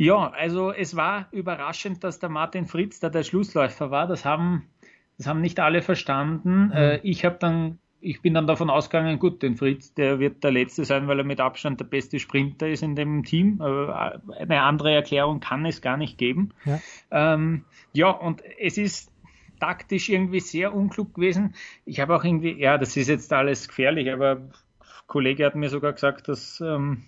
ja, 0.00 0.30
also 0.30 0.72
es 0.72 0.96
war 0.96 1.28
überraschend, 1.30 2.02
dass 2.04 2.18
der 2.18 2.30
Martin 2.30 2.64
Fritz 2.64 3.00
da 3.00 3.10
der 3.10 3.22
Schlussläufer 3.22 3.90
war. 3.90 4.06
Das 4.06 4.24
haben, 4.24 4.66
das 5.18 5.26
haben 5.26 5.42
nicht 5.42 5.60
alle 5.60 5.82
verstanden. 5.82 6.68
Mhm. 6.68 6.72
Äh, 6.72 6.96
ich 7.02 7.26
habe 7.26 7.36
dann, 7.38 7.78
ich 8.00 8.22
bin 8.22 8.32
dann 8.32 8.46
davon 8.46 8.70
ausgegangen, 8.70 9.18
gut, 9.18 9.42
den 9.42 9.58
Fritz, 9.58 9.92
der 9.92 10.18
wird 10.18 10.42
der 10.42 10.52
Letzte 10.52 10.86
sein, 10.86 11.06
weil 11.06 11.18
er 11.18 11.26
mit 11.26 11.38
Abstand 11.38 11.80
der 11.80 11.84
beste 11.84 12.18
Sprinter 12.18 12.66
ist 12.66 12.82
in 12.82 12.96
dem 12.96 13.24
Team. 13.24 13.60
Äh, 13.60 14.38
eine 14.42 14.62
andere 14.62 14.94
Erklärung 14.94 15.40
kann 15.40 15.66
es 15.66 15.82
gar 15.82 15.98
nicht 15.98 16.16
geben. 16.16 16.54
Ja, 16.64 16.80
ähm, 17.10 17.66
ja 17.92 18.08
und 18.08 18.42
es 18.58 18.78
ist 18.78 19.12
taktisch 19.60 20.08
irgendwie 20.08 20.40
sehr 20.40 20.74
unklug 20.74 21.12
gewesen. 21.12 21.54
Ich 21.84 22.00
habe 22.00 22.16
auch 22.16 22.24
irgendwie, 22.24 22.58
ja, 22.58 22.78
das 22.78 22.96
ist 22.96 23.08
jetzt 23.08 23.34
alles 23.34 23.68
gefährlich, 23.68 24.10
aber 24.10 24.36
ein 24.36 24.52
Kollege 25.06 25.44
hat 25.44 25.56
mir 25.56 25.68
sogar 25.68 25.92
gesagt, 25.92 26.26
dass, 26.28 26.58
ähm, 26.62 27.02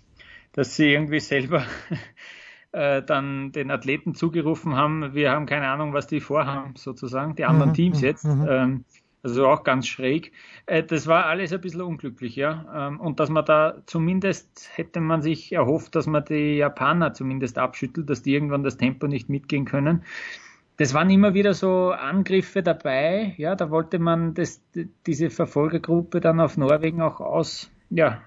dass 0.53 0.77
sie 0.77 0.93
irgendwie 0.93 1.21
selber 1.21 1.65
äh, 2.73 3.03
dann 3.03 3.53
den 3.53 3.71
Athleten 3.71 4.15
zugerufen 4.15 4.77
haben, 4.77 5.15
wir 5.15 5.31
haben 5.31 5.47
keine 5.47 5.69
Ahnung, 5.69 5.93
was 5.93 6.07
die 6.07 6.21
vorhaben, 6.21 6.75
sozusagen, 6.77 7.37
die 7.37 7.45
anderen 7.45 7.71
mhm, 7.71 7.75
Teams 7.75 7.99
mhm, 8.01 8.05
jetzt. 8.05 8.25
Mhm. 8.25 8.47
Ähm, 8.49 8.85
also 9.23 9.47
auch 9.47 9.63
ganz 9.63 9.87
schräg. 9.87 10.33
Äh, 10.67 10.83
das 10.83 11.07
war 11.07 11.27
alles 11.27 11.53
ein 11.53 11.61
bisschen 11.61 11.83
unglücklich, 11.83 12.35
ja. 12.35 12.89
Ähm, 12.89 13.01
und 13.01 13.21
dass 13.21 13.31
man 13.31 13.45
da 13.45 13.77
zumindest 13.87 14.71
hätte 14.75 15.01
man 15.01 15.23
sich 15.23 15.53
erhofft, 15.53 15.95
dass 15.95 16.07
man 16.07 16.25
die 16.25 16.57
Japaner 16.57 17.15
zumindest 17.15 17.59
abschüttelt, 17.59 18.11
dass 18.11 18.23
die 18.23 18.35
irgendwann 18.35 18.65
das 18.65 18.77
Tempo 18.77 19.07
nicht 19.07 19.29
mitgehen 19.29 19.65
können. 19.65 20.03
Das 20.79 20.95
waren 20.95 21.11
immer 21.11 21.35
wieder 21.35 21.55
so 21.55 21.91
Angriffe 21.91 22.63
dabei, 22.63 23.35
ja, 23.37 23.55
da 23.55 23.71
wollte 23.71 23.99
man 23.99 24.35
das, 24.35 24.63
diese 25.07 25.31
Verfolgergruppe 25.31 26.21
dann 26.21 26.41
auf 26.41 26.57
Norwegen 26.57 27.03
auch 27.03 27.21
aus, 27.21 27.71
ja, 27.95 28.23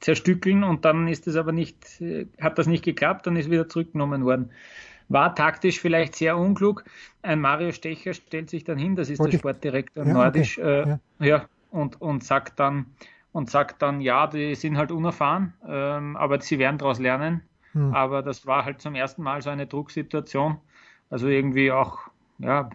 zerstückeln 0.00 0.64
und 0.64 0.84
dann 0.84 1.08
ist 1.08 1.26
es 1.26 1.36
aber 1.36 1.52
nicht, 1.52 2.00
äh, 2.00 2.26
hat 2.40 2.58
das 2.58 2.66
nicht 2.66 2.84
geklappt, 2.84 3.26
dann 3.26 3.36
ist 3.36 3.50
wieder 3.50 3.68
zurückgenommen 3.68 4.24
worden. 4.24 4.50
War 5.08 5.34
taktisch 5.34 5.80
vielleicht 5.80 6.14
sehr 6.14 6.38
unklug. 6.38 6.84
Ein 7.22 7.40
Mario 7.40 7.72
Stecher 7.72 8.14
stellt 8.14 8.48
sich 8.48 8.64
dann 8.64 8.78
hin, 8.78 8.96
das 8.96 9.10
ist 9.10 9.18
Wollte 9.18 9.32
der 9.32 9.38
Sportdirektor 9.38 10.06
ja, 10.06 10.12
Nordisch, 10.12 10.58
okay. 10.58 10.82
äh, 10.82 10.88
ja. 10.88 10.98
ja, 11.26 11.48
und, 11.70 12.00
und 12.00 12.24
sagt 12.24 12.58
dann, 12.58 12.86
und 13.32 13.50
sagt 13.50 13.82
dann, 13.82 14.00
ja, 14.00 14.26
die 14.26 14.54
sind 14.54 14.76
halt 14.76 14.90
unerfahren, 14.90 15.54
ähm, 15.66 16.16
aber 16.16 16.40
sie 16.40 16.58
werden 16.58 16.78
daraus 16.78 16.98
lernen. 16.98 17.42
Hm. 17.72 17.94
Aber 17.94 18.22
das 18.22 18.46
war 18.46 18.64
halt 18.64 18.80
zum 18.80 18.94
ersten 18.94 19.22
Mal 19.22 19.42
so 19.42 19.50
eine 19.50 19.66
Drucksituation. 19.66 20.58
Also 21.10 21.28
irgendwie 21.28 21.72
auch, 21.72 21.98
ja, 22.38 22.70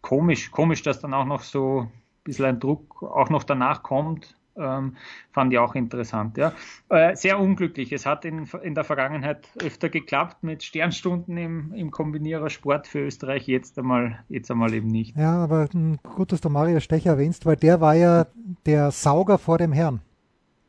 komisch, 0.00 0.50
komisch, 0.50 0.82
dass 0.82 1.00
dann 1.00 1.14
auch 1.14 1.24
noch 1.24 1.42
so 1.42 1.82
ein 1.82 1.90
bisschen 2.24 2.44
ein 2.46 2.60
Druck 2.60 3.02
auch 3.02 3.30
noch 3.30 3.44
danach 3.44 3.82
kommt. 3.82 4.36
Ähm, 4.58 4.96
fand 5.32 5.52
ich 5.52 5.58
auch 5.58 5.74
interessant. 5.74 6.36
Ja. 6.36 6.52
Äh, 6.88 7.14
sehr 7.14 7.38
unglücklich. 7.38 7.92
Es 7.92 8.06
hat 8.06 8.24
in, 8.24 8.48
in 8.62 8.74
der 8.74 8.84
Vergangenheit 8.84 9.48
öfter 9.62 9.88
geklappt 9.88 10.42
mit 10.42 10.62
Sternstunden 10.62 11.36
im, 11.36 11.74
im 11.74 11.90
Kombinierer 11.90 12.50
Sport 12.50 12.86
für 12.86 13.00
Österreich, 13.00 13.46
jetzt 13.46 13.78
einmal, 13.78 14.20
jetzt 14.28 14.50
einmal 14.50 14.72
eben 14.72 14.88
nicht. 14.88 15.16
Ja, 15.16 15.34
aber 15.42 15.68
hm, 15.70 15.98
gut, 16.02 16.32
dass 16.32 16.40
du 16.40 16.48
Mario 16.48 16.80
Stecher 16.80 17.10
erwähnst, 17.10 17.46
weil 17.46 17.56
der 17.56 17.80
war 17.80 17.94
ja 17.94 18.26
der 18.64 18.90
Sauger 18.90 19.38
vor 19.38 19.58
dem 19.58 19.72
Herrn. 19.72 20.00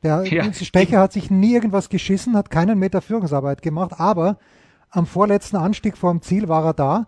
Der 0.03 0.23
ja. 0.25 0.51
Stecher 0.53 0.99
hat 0.99 1.13
sich 1.13 1.31
nie 1.31 1.53
irgendwas 1.53 1.89
geschissen, 1.89 2.35
hat 2.35 2.49
keinen 2.49 2.79
Meter 2.79 3.01
Führungsarbeit 3.01 3.61
gemacht, 3.61 3.99
aber 3.99 4.37
am 4.89 5.05
vorletzten 5.05 5.57
Anstieg 5.57 5.97
vor 5.97 6.11
dem 6.11 6.21
Ziel 6.21 6.47
war 6.47 6.65
er 6.65 6.73
da 6.73 7.07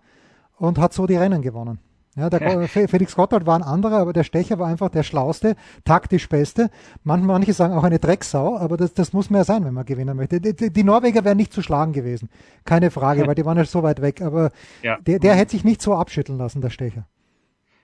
und 0.57 0.77
hat 0.77 0.93
so 0.93 1.07
die 1.07 1.15
Rennen 1.15 1.41
gewonnen. 1.41 1.79
Ja, 2.19 2.29
der. 2.29 2.67
Felix 2.67 3.15
Gotthard 3.15 3.45
war 3.45 3.55
ein 3.55 3.63
anderer, 3.63 3.97
aber 3.97 4.13
der 4.13 4.23
Stecher 4.23 4.60
war 4.60 4.67
einfach 4.67 4.89
der 4.89 5.03
schlauste, 5.03 5.55
taktisch 5.86 6.29
beste. 6.29 6.69
Manche 7.03 7.53
sagen 7.53 7.73
auch 7.73 7.84
eine 7.84 7.99
Drecksau, 7.99 8.58
aber 8.58 8.77
das, 8.77 8.93
das 8.93 9.13
muss 9.13 9.29
mehr 9.29 9.43
sein, 9.43 9.65
wenn 9.65 9.73
man 9.73 9.86
gewinnen 9.86 10.15
möchte. 10.15 10.41
Die, 10.41 10.55
die, 10.55 10.71
die 10.71 10.84
Norweger 10.84 11.23
wären 11.23 11.38
nicht 11.38 11.53
zu 11.53 11.62
schlagen 11.62 11.93
gewesen. 11.93 12.29
Keine 12.65 12.91
Frage, 12.91 13.25
weil 13.27 13.36
die 13.36 13.45
waren 13.45 13.58
ja 13.58 13.65
so 13.65 13.84
weit 13.84 14.01
weg. 14.01 14.21
Aber 14.21 14.51
ja. 14.82 14.97
der, 15.01 15.19
der 15.19 15.36
hätte 15.36 15.51
sich 15.51 15.63
nicht 15.63 15.82
so 15.82 15.95
abschütteln 15.95 16.38
lassen, 16.38 16.62
der 16.62 16.69
Stecher. 16.69 17.05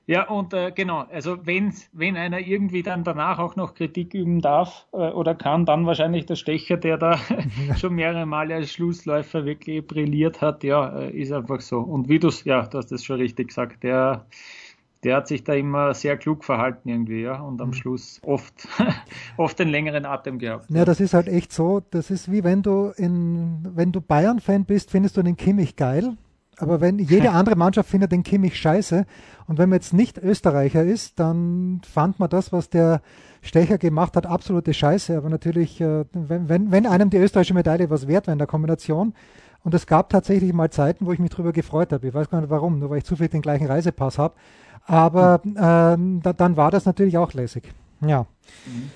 Ja, 0.07 0.29
und 0.29 0.53
äh, 0.53 0.71
genau, 0.71 1.05
also 1.11 1.47
wenn, 1.47 1.73
wenn 1.91 2.15
einer 2.15 2.39
irgendwie 2.39 2.83
dann 2.83 3.03
danach 3.03 3.39
auch 3.39 3.55
noch 3.55 3.73
Kritik 3.73 4.13
üben 4.13 4.39
darf 4.39 4.85
äh, 4.93 4.97
oder 4.97 5.33
kann, 5.33 5.65
dann 5.65 5.87
wahrscheinlich 5.87 6.27
der 6.27 6.35
Stecher, 6.35 6.77
der 6.77 6.97
da 6.97 7.19
schon 7.77 7.95
mehrere 7.95 8.27
Male 8.27 8.53
als 8.53 8.71
Schlussläufer 8.71 9.45
wirklich 9.45 9.85
brilliert 9.85 10.41
hat, 10.41 10.63
ja, 10.63 10.99
äh, 10.99 11.11
ist 11.11 11.31
einfach 11.31 11.59
so. 11.61 11.79
Und 11.79 12.07
wie 12.07 12.19
du 12.19 12.29
ja, 12.43 12.67
du 12.67 12.77
hast 12.77 12.91
das 12.91 13.03
schon 13.03 13.17
richtig 13.17 13.47
gesagt, 13.47 13.81
der, 13.83 14.27
der 15.03 15.15
hat 15.15 15.27
sich 15.27 15.43
da 15.43 15.53
immer 15.53 15.95
sehr 15.95 16.17
klug 16.17 16.43
verhalten 16.43 16.87
irgendwie, 16.87 17.21
ja, 17.21 17.39
und 17.39 17.59
am 17.59 17.69
mhm. 17.69 17.73
Schluss 17.73 18.21
oft, 18.23 18.67
oft 19.37 19.57
den 19.57 19.69
längeren 19.69 20.05
Atem 20.05 20.37
gehabt. 20.37 20.69
Ja, 20.69 20.85
das 20.85 20.99
ist 20.99 21.15
halt 21.15 21.27
echt 21.27 21.51
so, 21.51 21.81
das 21.89 22.11
ist 22.11 22.31
wie 22.31 22.43
wenn 22.43 22.61
du 22.61 22.91
in, 22.95 23.67
wenn 23.73 23.91
du 23.91 24.01
Bayern-Fan 24.01 24.65
bist, 24.65 24.91
findest 24.91 25.17
du 25.17 25.23
den 25.23 25.35
Kimmich 25.35 25.75
geil, 25.75 26.15
aber 26.57 26.81
wenn 26.81 26.99
jede 26.99 27.31
andere 27.31 27.55
Mannschaft 27.55 27.89
findet 27.89 28.11
den 28.11 28.23
Kimmich 28.23 28.57
scheiße 28.57 29.05
und 29.47 29.57
wenn 29.57 29.69
man 29.69 29.77
jetzt 29.77 29.93
nicht 29.93 30.17
Österreicher 30.17 30.83
ist, 30.83 31.19
dann 31.19 31.81
fand 31.89 32.19
man 32.19 32.29
das, 32.29 32.51
was 32.51 32.69
der 32.69 33.01
Stecher 33.41 33.77
gemacht 33.77 34.15
hat, 34.15 34.25
absolute 34.25 34.73
Scheiße. 34.73 35.15
Aber 35.17 35.29
natürlich, 35.29 35.79
äh, 35.79 36.05
wenn, 36.13 36.49
wenn, 36.49 36.71
wenn 36.71 36.87
einem 36.87 37.09
die 37.09 37.17
österreichische 37.17 37.53
Medaille 37.53 37.89
was 37.89 38.07
wert 38.07 38.27
war 38.27 38.33
in 38.33 38.39
der 38.39 38.47
Kombination, 38.47 39.13
und 39.65 39.73
es 39.73 39.87
gab 39.87 40.11
tatsächlich 40.11 40.53
mal 40.53 40.69
Zeiten, 40.69 41.07
wo 41.07 41.11
ich 41.11 41.17
mich 41.17 41.31
drüber 41.31 41.51
gefreut 41.51 41.91
habe. 41.91 42.07
Ich 42.07 42.13
weiß 42.13 42.29
gar 42.29 42.39
nicht 42.39 42.51
warum, 42.51 42.77
nur 42.77 42.91
weil 42.91 42.99
ich 42.99 43.03
zufällig 43.03 43.31
den 43.31 43.41
gleichen 43.41 43.65
Reisepass 43.65 44.19
habe. 44.19 44.35
Aber 44.85 45.41
äh, 45.43 45.49
da, 45.57 46.33
dann 46.33 46.55
war 46.55 46.69
das 46.69 46.85
natürlich 46.85 47.17
auch 47.17 47.33
lässig. 47.33 47.73
Ja. 48.01 48.27
Mhm. 48.67 48.91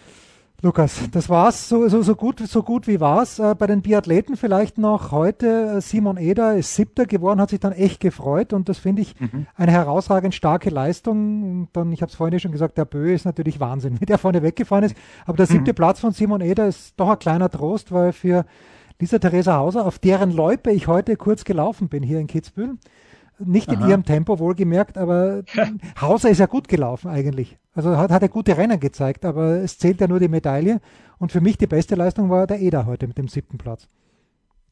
Lukas, 0.61 1.09
das 1.11 1.29
war's. 1.29 1.69
So, 1.69 1.87
so, 1.87 2.01
so 2.01 2.15
gut, 2.15 2.39
so 2.39 2.63
gut 2.63 2.85
wie 2.85 2.99
war's. 2.99 3.39
Äh, 3.39 3.55
bei 3.57 3.65
den 3.65 3.81
Biathleten 3.81 4.35
vielleicht 4.35 4.77
noch 4.77 5.11
heute. 5.11 5.77
Äh, 5.77 5.81
Simon 5.81 6.17
Eder 6.17 6.55
ist 6.55 6.75
siebter 6.75 7.05
geworden, 7.05 7.39
hat 7.39 7.51
sich 7.51 7.61
dann 7.61 7.71
echt 7.71 8.01
gefreut 8.01 8.51
und 8.51 8.67
das 8.67 8.77
finde 8.77 9.03
ich 9.03 9.17
mhm. 9.21 9.47
eine 9.55 9.71
herausragend 9.71 10.35
starke 10.35 10.69
Leistung. 10.69 11.43
Und 11.43 11.67
dann, 11.71 11.93
ich 11.93 12.01
habe 12.01 12.09
es 12.09 12.15
vorhin 12.17 12.37
schon 12.41 12.51
gesagt, 12.51 12.77
der 12.77 12.83
Bö 12.83 13.13
ist 13.13 13.23
natürlich 13.23 13.61
Wahnsinn, 13.61 14.01
wie 14.01 14.05
der 14.05 14.17
vorne 14.17 14.43
weggefahren 14.43 14.83
ist. 14.83 14.95
Aber 15.25 15.37
der 15.37 15.45
siebte 15.45 15.71
mhm. 15.71 15.75
Platz 15.75 16.01
von 16.01 16.11
Simon 16.11 16.41
Eder 16.41 16.67
ist 16.67 16.93
doch 16.97 17.09
ein 17.09 17.19
kleiner 17.19 17.49
Trost, 17.49 17.93
weil 17.93 18.11
für 18.11 18.45
Lisa 18.99 19.17
Theresa 19.17 19.55
Hauser, 19.55 19.85
auf 19.85 19.97
deren 19.97 20.29
Loipe 20.29 20.71
ich 20.71 20.87
heute 20.87 21.15
kurz 21.15 21.45
gelaufen 21.45 21.87
bin 21.87 22.03
hier 22.03 22.19
in 22.19 22.27
Kitzbühel, 22.27 22.77
nicht 23.39 23.69
Aha. 23.69 23.81
in 23.83 23.89
ihrem 23.89 24.05
Tempo 24.05 24.39
wohlgemerkt, 24.39 24.97
aber 24.97 25.43
Hauser 26.01 26.29
ist 26.29 26.39
ja 26.39 26.45
gut 26.45 26.67
gelaufen 26.67 27.09
eigentlich. 27.09 27.57
Also 27.73 27.97
hat, 27.97 28.11
hat 28.11 28.21
er 28.21 28.29
gute 28.29 28.57
Rennen 28.57 28.79
gezeigt, 28.79 29.25
aber 29.25 29.61
es 29.61 29.77
zählt 29.77 30.01
ja 30.01 30.07
nur 30.07 30.19
die 30.19 30.27
Medaille. 30.27 30.81
Und 31.17 31.31
für 31.31 31.41
mich 31.41 31.57
die 31.57 31.67
beste 31.67 31.95
Leistung 31.95 32.29
war 32.29 32.47
der 32.47 32.59
Eder 32.59 32.85
heute 32.85 33.07
mit 33.07 33.17
dem 33.17 33.27
siebten 33.27 33.57
Platz. 33.57 33.87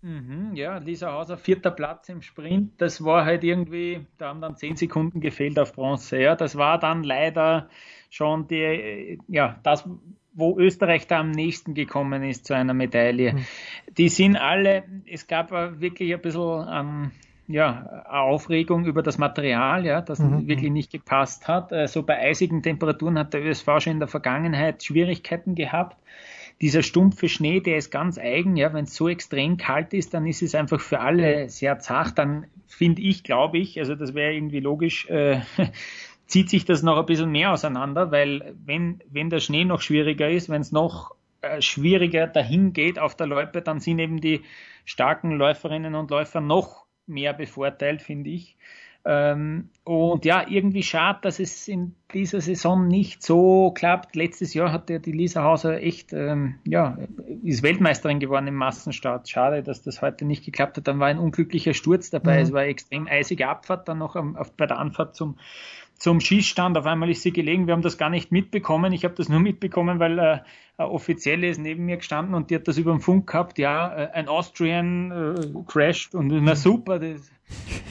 Mhm, 0.01 0.51
ja, 0.53 0.77
Lisa 0.77 1.12
Hauser, 1.12 1.38
vierter 1.38 1.71
Platz 1.71 2.08
im 2.10 2.21
Sprint. 2.21 2.73
Das 2.77 3.03
war 3.03 3.25
halt 3.25 3.43
irgendwie, 3.43 4.06
da 4.17 4.30
haben 4.30 4.41
dann 4.41 4.56
zehn 4.56 4.75
Sekunden 4.75 5.21
gefehlt 5.21 5.58
auf 5.60 5.73
Bronze. 5.73 6.19
Ja, 6.19 6.36
das 6.36 6.56
war 6.56 6.80
dann 6.80 7.03
leider 7.03 7.69
schon 8.10 8.47
die, 8.47 9.19
ja, 9.27 9.60
das, 9.63 9.89
wo 10.34 10.58
Österreich 10.58 11.08
da 11.08 11.19
am 11.19 11.32
nächsten 11.32 11.73
gekommen 11.73 12.23
ist 12.23 12.45
zu 12.45 12.53
einer 12.56 12.73
Medaille. 12.73 13.34
Mhm. 13.34 13.45
Die 13.97 14.10
sind 14.10 14.38
alle, 14.38 14.84
es 15.12 15.27
gab 15.27 15.51
wirklich 15.51 16.13
ein 16.13 16.21
bisschen 16.21 16.67
ähm, 16.71 17.12
ja, 17.47 18.03
Aufregung 18.10 18.86
über 18.86 19.01
das 19.01 19.17
Material, 19.17 19.86
ja, 19.86 20.01
das 20.01 20.19
mhm. 20.19 20.47
wirklich 20.47 20.71
nicht 20.71 20.91
gepasst 20.91 21.47
hat. 21.47 21.71
Also 21.71 22.03
bei 22.03 22.19
eisigen 22.19 22.62
Temperaturen 22.62 23.17
hat 23.17 23.33
der 23.33 23.43
ÖSV 23.43 23.79
schon 23.79 23.93
in 23.93 23.99
der 23.99 24.10
Vergangenheit 24.10 24.83
Schwierigkeiten 24.83 25.55
gehabt. 25.55 25.97
Dieser 26.60 26.83
stumpfe 26.83 27.29
Schnee, 27.29 27.60
der 27.62 27.77
ist 27.77 27.91
ganz 27.91 28.17
eigen, 28.17 28.57
ja, 28.57 28.73
wenn 28.73 28.86
es 28.86 28.95
so 28.95 29.07
extrem 29.07 29.57
kalt 29.57 29.93
ist, 29.93 30.13
dann 30.13 30.25
ist 30.25 30.41
es 30.41 30.55
einfach 30.55 30.81
für 30.81 30.99
alle 30.99 31.49
sehr 31.49 31.79
zart. 31.79 32.17
Dann 32.17 32.47
finde 32.65 33.01
ich, 33.01 33.23
glaube 33.23 33.60
ich, 33.60 33.79
also 33.79 33.95
das 33.95 34.13
wäre 34.13 34.33
irgendwie 34.33 34.60
logisch, 34.60 35.07
äh, 35.10 35.39
zieht 36.25 36.49
sich 36.49 36.65
das 36.65 36.83
noch 36.83 36.97
ein 36.97 37.05
bisschen 37.05 37.31
mehr 37.31 37.53
auseinander, 37.53 38.12
weil 38.12 38.55
wenn, 38.65 39.01
wenn 39.10 39.29
der 39.29 39.39
Schnee 39.39 39.63
noch 39.63 39.81
schwieriger 39.81 40.29
ist, 40.29 40.49
wenn 40.49 40.62
es 40.62 40.73
noch 40.73 41.15
äh, 41.41 41.62
schwieriger 41.62 42.27
dahin 42.27 42.73
geht 42.73 42.99
auf 42.99 43.15
der 43.15 43.27
Loipe, 43.27 43.62
dann 43.62 43.79
sind 43.79 43.99
eben 43.99 44.19
die 44.19 44.41
starken 44.83 45.31
Läuferinnen 45.31 45.95
und 45.95 46.10
Läufer 46.10 46.41
noch 46.41 46.87
mehr 47.08 47.34
bevorteilt, 47.34 48.02
finde 48.02 48.30
ich. 48.30 48.58
Ähm, 49.10 49.70
und 49.86 50.26
ja, 50.26 50.46
irgendwie 50.50 50.84
schade, 50.84 51.20
dass 51.22 51.39
es 51.39 51.70
in 51.70 51.96
dieser 52.13 52.41
Saison 52.41 52.89
nicht 52.89 53.24
so 53.24 53.72
klappt. 53.72 54.17
Letztes 54.17 54.54
Jahr 54.54 54.74
hat 54.74 54.89
ja 54.89 55.00
die 55.00 55.13
Lisa 55.13 55.43
Hauser 55.43 55.82
echt, 55.82 56.12
ähm, 56.12 56.56
ja, 56.65 56.98
ist 57.41 57.63
Weltmeisterin 57.63 58.20
geworden 58.20 58.48
im 58.48 58.56
Massenstart. 58.56 59.30
Schade, 59.30 59.63
dass 59.63 59.82
das 59.82 60.02
heute 60.02 60.26
nicht 60.26 60.43
geklappt 60.43 60.76
hat. 60.76 60.89
Dann 60.89 61.00
war 61.00 61.08
ein 61.08 61.20
unglücklicher 61.20 61.74
Sturz 61.74 62.10
dabei. 62.10 62.36
Mhm. 62.36 62.43
Es 62.43 62.52
war 62.52 62.62
eine 62.62 62.70
extrem 62.70 63.08
eisige 63.08 63.48
Abfahrt 63.48 63.88
dann 63.88 64.00
noch 64.00 64.17
am, 64.17 64.36
auf, 64.36 64.52
bei 64.52 64.65
der 64.65 64.78
Anfahrt 64.78 65.15
zum, 65.15 65.38
zum 65.97 66.19
Schießstand. 66.19 66.77
Auf 66.77 66.86
einmal 66.86 67.10
ist 67.10 67.23
sie 67.23 67.31
gelegen. 67.31 67.67
Wir 67.67 67.73
haben 67.73 67.81
das 67.81 67.97
gar 67.97 68.10
nicht 68.10 68.31
mitbekommen. 68.31 68.93
Ich 68.93 69.03
habe 69.03 69.15
das 69.15 69.29
nur 69.29 69.39
mitbekommen, 69.39 69.99
weil 69.99 70.19
äh, 70.19 70.39
Offizielle 70.77 71.47
ist 71.49 71.60
neben 71.60 71.86
mir 71.86 71.97
gestanden 71.97 72.36
und 72.36 72.49
die 72.49 72.55
hat 72.55 72.67
das 72.67 72.77
über 72.77 72.91
den 72.91 73.01
Funk 73.01 73.27
gehabt. 73.27 73.57
Ja, 73.57 73.93
äh, 73.95 74.12
ein 74.12 74.27
Austrian 74.27 75.12
äh, 75.12 75.63
crashed 75.67 76.13
und 76.13 76.27
na 76.27 76.55
super, 76.55 76.99
das, 76.99 77.31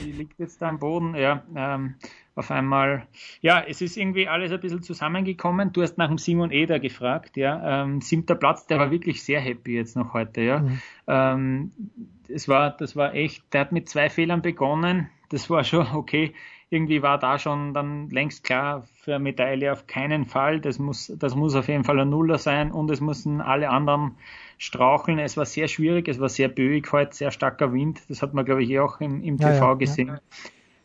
die 0.03 0.11
liegt 0.11 0.39
jetzt 0.39 0.61
da 0.61 0.69
am 0.69 0.79
Boden. 0.79 1.15
Ja, 1.15 1.43
ähm, 1.55 1.95
auf 2.35 2.51
einmal, 2.51 3.07
ja, 3.41 3.63
es 3.67 3.81
ist 3.81 3.97
irgendwie 3.97 4.27
alles 4.27 4.51
ein 4.51 4.59
bisschen 4.59 4.83
zusammengekommen. 4.83 5.73
Du 5.73 5.81
hast 5.81 5.97
nach 5.97 6.07
dem 6.07 6.19
Simon 6.19 6.51
Eder 6.51 6.79
gefragt, 6.79 7.35
ja, 7.35 7.83
ähm, 7.83 7.99
siebter 7.99 8.35
Platz, 8.35 8.67
der 8.67 8.77
war 8.77 8.91
wirklich 8.91 9.23
sehr 9.23 9.41
happy 9.41 9.73
jetzt 9.73 9.95
noch 9.95 10.13
heute, 10.13 10.41
ja. 10.41 10.59
Mhm. 10.59 10.81
Ähm, 11.07 11.71
es 12.29 12.47
war, 12.47 12.69
das 12.69 12.95
war 12.95 13.15
echt, 13.15 13.43
der 13.53 13.61
hat 13.61 13.71
mit 13.71 13.89
zwei 13.89 14.09
Fehlern 14.09 14.41
begonnen. 14.41 15.09
Das 15.29 15.49
war 15.49 15.63
schon 15.63 15.87
okay 15.93 16.33
irgendwie 16.69 17.01
war 17.01 17.17
da 17.17 17.39
schon 17.39 17.73
dann 17.73 18.09
längst 18.09 18.43
klar, 18.43 18.83
für 18.93 19.15
eine 19.15 19.23
Medaille 19.23 19.71
auf 19.71 19.87
keinen 19.87 20.25
Fall. 20.25 20.59
Das 20.59 20.79
muss, 20.79 21.11
das 21.17 21.35
muss 21.35 21.55
auf 21.55 21.67
jeden 21.69 21.85
Fall 21.85 21.99
ein 21.99 22.09
Nuller 22.09 22.37
sein 22.37 22.71
und 22.71 22.91
es 22.91 22.99
müssen 22.99 23.39
alle 23.39 23.69
anderen 23.69 24.17
straucheln. 24.57 25.19
Es 25.19 25.37
war 25.37 25.45
sehr 25.45 25.67
schwierig, 25.67 26.07
es 26.09 26.19
war 26.19 26.29
sehr 26.29 26.49
böig 26.49 26.91
heute, 26.91 27.15
sehr 27.15 27.31
starker 27.31 27.71
Wind. 27.71 28.01
Das 28.09 28.21
hat 28.21 28.33
man, 28.33 28.43
glaube 28.43 28.63
ich, 28.63 28.69
eh 28.69 28.79
auch 28.79 28.99
im, 28.99 29.23
im 29.23 29.37
TV 29.37 29.53
ja, 29.53 29.73
gesehen. 29.75 30.19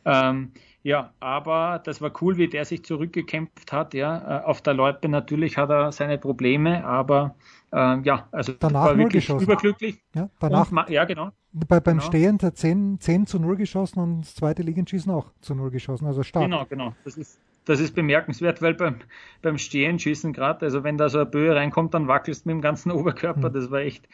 Ja. 0.04 0.30
Ähm, 0.30 0.52
ja, 0.84 1.12
aber 1.20 1.80
das 1.84 2.00
war 2.00 2.12
cool, 2.20 2.36
wie 2.36 2.48
der 2.48 2.64
sich 2.64 2.84
zurückgekämpft 2.84 3.72
hat. 3.72 3.94
Ja, 3.94 4.40
äh, 4.40 4.44
auf 4.44 4.62
der 4.62 4.74
Loipe 4.74 5.08
natürlich 5.08 5.56
hat 5.56 5.70
er 5.70 5.92
seine 5.92 6.18
Probleme, 6.18 6.84
aber 6.84 7.34
äh, 7.72 8.00
ja, 8.02 8.28
also 8.32 8.52
danach 8.58 8.86
war 8.86 8.98
wirklich 8.98 9.26
geschossen. 9.26 9.44
überglücklich. 9.44 10.02
Ja, 10.14 10.28
danach, 10.40 10.70
und, 10.70 10.88
ja 10.90 11.04
genau. 11.04 11.30
Bei, 11.52 11.80
beim 11.80 11.98
genau. 11.98 12.06
Stehen 12.08 12.38
hat 12.42 12.56
10, 12.56 12.98
10 13.00 13.26
zu 13.26 13.38
0 13.38 13.56
geschossen 13.56 14.00
und 14.00 14.22
das 14.22 14.34
zweite 14.34 14.62
Liegenschießen 14.62 15.12
auch 15.12 15.30
zu 15.40 15.54
0 15.54 15.70
geschossen, 15.70 16.06
also 16.06 16.22
stark. 16.22 16.44
Genau, 16.44 16.64
genau. 16.64 16.94
Das 17.04 17.16
ist, 17.16 17.38
das 17.64 17.78
ist 17.78 17.94
bemerkenswert, 17.94 18.62
weil 18.62 18.74
beim, 18.74 18.96
beim 19.42 19.58
Stehenschießen 19.58 20.32
gerade, 20.32 20.64
also 20.64 20.82
wenn 20.82 20.96
da 20.96 21.08
so 21.08 21.18
eine 21.18 21.26
Böe 21.26 21.54
reinkommt, 21.54 21.94
dann 21.94 22.08
wackelst 22.08 22.44
du 22.44 22.48
mit 22.48 22.56
dem 22.56 22.62
ganzen 22.62 22.90
Oberkörper. 22.92 23.50
Mhm. 23.50 23.52
Das 23.52 23.70
war 23.70 23.80
echt, 23.80 24.08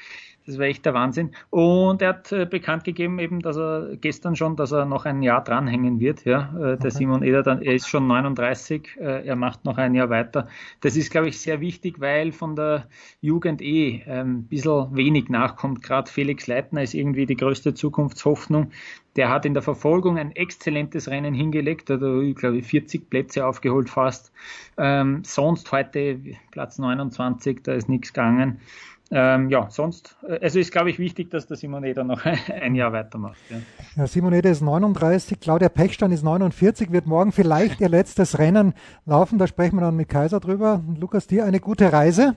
Das 0.49 0.59
war 0.59 0.65
echt 0.65 0.87
der 0.87 0.95
Wahnsinn. 0.95 1.33
Und 1.51 2.01
er 2.01 2.09
hat 2.09 2.33
äh, 2.33 2.47
bekannt 2.47 2.85
gegeben, 2.85 3.19
eben, 3.19 3.41
dass 3.41 3.59
er 3.59 3.99
gestern 4.01 4.35
schon, 4.35 4.57
dass 4.57 4.73
er 4.73 4.87
noch 4.87 5.05
ein 5.05 5.21
Jahr 5.21 5.45
dranhängen 5.45 6.01
wird. 6.01 6.25
Ja, 6.25 6.51
äh, 6.57 6.59
der 6.59 6.75
okay. 6.77 6.91
Simon 6.91 7.23
Eder, 7.23 7.43
dann, 7.43 7.61
er 7.61 7.75
ist 7.75 7.87
schon 7.87 8.07
39, 8.07 8.97
äh, 8.99 9.27
er 9.27 9.37
macht 9.37 9.67
noch 9.67 9.77
ein 9.77 9.95
Jahr 9.95 10.09
weiter. 10.09 10.49
Das 10.81 10.97
ist, 10.97 11.11
glaube 11.11 11.29
ich, 11.29 11.39
sehr 11.39 11.61
wichtig, 11.61 12.01
weil 12.01 12.33
von 12.33 12.57
der 12.57 12.87
Jugend 13.21 13.61
eh 13.61 14.03
ähm, 14.07 14.39
ein 14.39 14.43
bisschen 14.45 14.97
wenig 14.97 15.29
nachkommt. 15.29 15.83
Gerade 15.83 16.11
Felix 16.11 16.47
Leitner 16.47 16.83
ist 16.83 16.95
irgendwie 16.95 17.27
die 17.27 17.37
größte 17.37 17.75
Zukunftshoffnung. 17.75 18.71
Der 19.17 19.29
hat 19.29 19.45
in 19.45 19.53
der 19.53 19.63
Verfolgung 19.63 20.17
ein 20.17 20.35
exzellentes 20.35 21.09
Rennen 21.09 21.35
hingelegt, 21.35 21.91
hat 21.91 22.01
ich 22.01 22.37
glaube 22.37 22.63
40 22.63 23.11
Plätze 23.11 23.45
aufgeholt 23.45 23.91
fast. 23.91 24.33
Ähm, 24.79 25.25
sonst 25.25 25.71
heute 25.73 26.21
Platz 26.53 26.79
29, 26.79 27.63
da 27.65 27.73
ist 27.75 27.91
nichts 27.91 28.15
gegangen. 28.15 28.61
Ähm, 29.11 29.49
ja, 29.49 29.71
sonst, 29.71 30.17
äh, 30.27 30.39
also 30.43 30.59
ist, 30.59 30.71
glaube 30.71 30.91
ich, 30.91 30.99
wichtig, 30.99 31.31
dass 31.31 31.47
der 31.47 31.57
Simoneda 31.57 32.05
noch 32.05 32.25
ein 32.61 32.75
Jahr 32.75 32.93
weitermacht. 32.93 33.39
Ja, 33.49 33.57
ja 33.97 34.07
Simoneda 34.07 34.51
ist 34.51 34.61
39, 34.61 35.41
Claudia 35.41 35.71
Pechstein 35.71 36.13
ist 36.13 36.23
49, 36.23 36.93
wird 36.93 37.07
morgen 37.07 37.33
vielleicht 37.33 37.81
ihr 37.81 37.89
letztes 37.89 38.39
Rennen 38.39 38.75
laufen. 39.07 39.39
Da 39.39 39.47
sprechen 39.47 39.77
wir 39.77 39.83
dann 39.83 39.97
mit 39.97 40.09
Kaiser 40.09 40.41
drüber. 40.41 40.83
Lukas, 40.99 41.27
dir 41.27 41.45
eine 41.45 41.61
gute 41.61 41.93
Reise. 41.93 42.37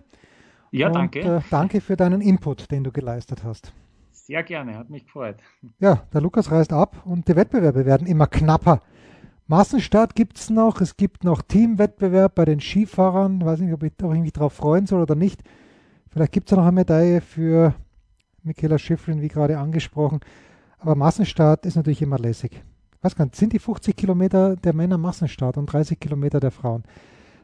Ja, 0.72 0.88
und, 0.88 0.94
danke. 0.94 1.20
Äh, 1.20 1.42
danke 1.50 1.82
für 1.82 1.98
deinen 1.98 2.22
Input, 2.22 2.72
den 2.72 2.86
du 2.86 2.92
geleistet 2.92 3.44
hast. 3.44 3.74
Sehr 4.12 4.44
gerne, 4.44 4.78
hat 4.78 4.90
mich 4.90 5.04
gefreut. 5.04 5.38
Ja, 5.80 6.04
der 6.14 6.22
Lukas 6.22 6.52
reist 6.52 6.72
ab 6.72 7.02
und 7.06 7.28
die 7.28 7.36
Wettbewerbe 7.36 7.86
werden 7.86 8.08
immer 8.08 8.28
knapper. 8.28 8.82
Massenstart 9.48 10.16
gibt 10.16 10.38
es 10.38 10.50
noch, 10.50 10.80
es 10.80 10.96
gibt 10.96 11.26
noch 11.26 11.42
Teamwettbewerb 11.42 12.36
bei 12.36 12.46
den 12.46 12.62
Skifahrern. 12.62 13.42
Ich 13.42 13.46
weiß 13.46 13.60
nicht, 13.60 13.74
ob 13.74 13.84
ich, 13.84 13.92
ob 14.02 14.14
ich 14.14 14.22
mich 14.22 14.32
darauf 14.32 14.54
freuen 14.54 14.86
soll 14.86 15.02
oder 15.02 15.16
nicht. 15.16 15.44
Vielleicht 16.12 16.34
gibt 16.34 16.48
es 16.48 16.52
ja 16.52 16.58
noch 16.58 16.66
eine 16.66 16.76
Medaille 16.76 17.22
für 17.22 17.74
Michaela 18.44 18.78
Schiffrin, 18.78 19.22
wie 19.22 19.30
gerade 19.30 19.58
angesprochen. 19.58 20.20
Aber 20.80 20.96
Massenstart 20.96 21.66
ist 21.66 21.76
natürlich 21.76 22.02
immer 22.02 22.20
lässig. 22.20 22.64
Was 23.02 23.16
kann, 23.16 23.32
sind 23.34 23.54
die 23.54 23.60
50 23.60 23.96
Kilometer 23.96 24.56
der 24.56 24.74
Männer 24.74 24.98
Massenstart 24.98 25.58
und 25.58 25.68
30 25.68 26.00
Kilometer 26.00 26.40
der 26.40 26.52
Frauen? 26.52 26.84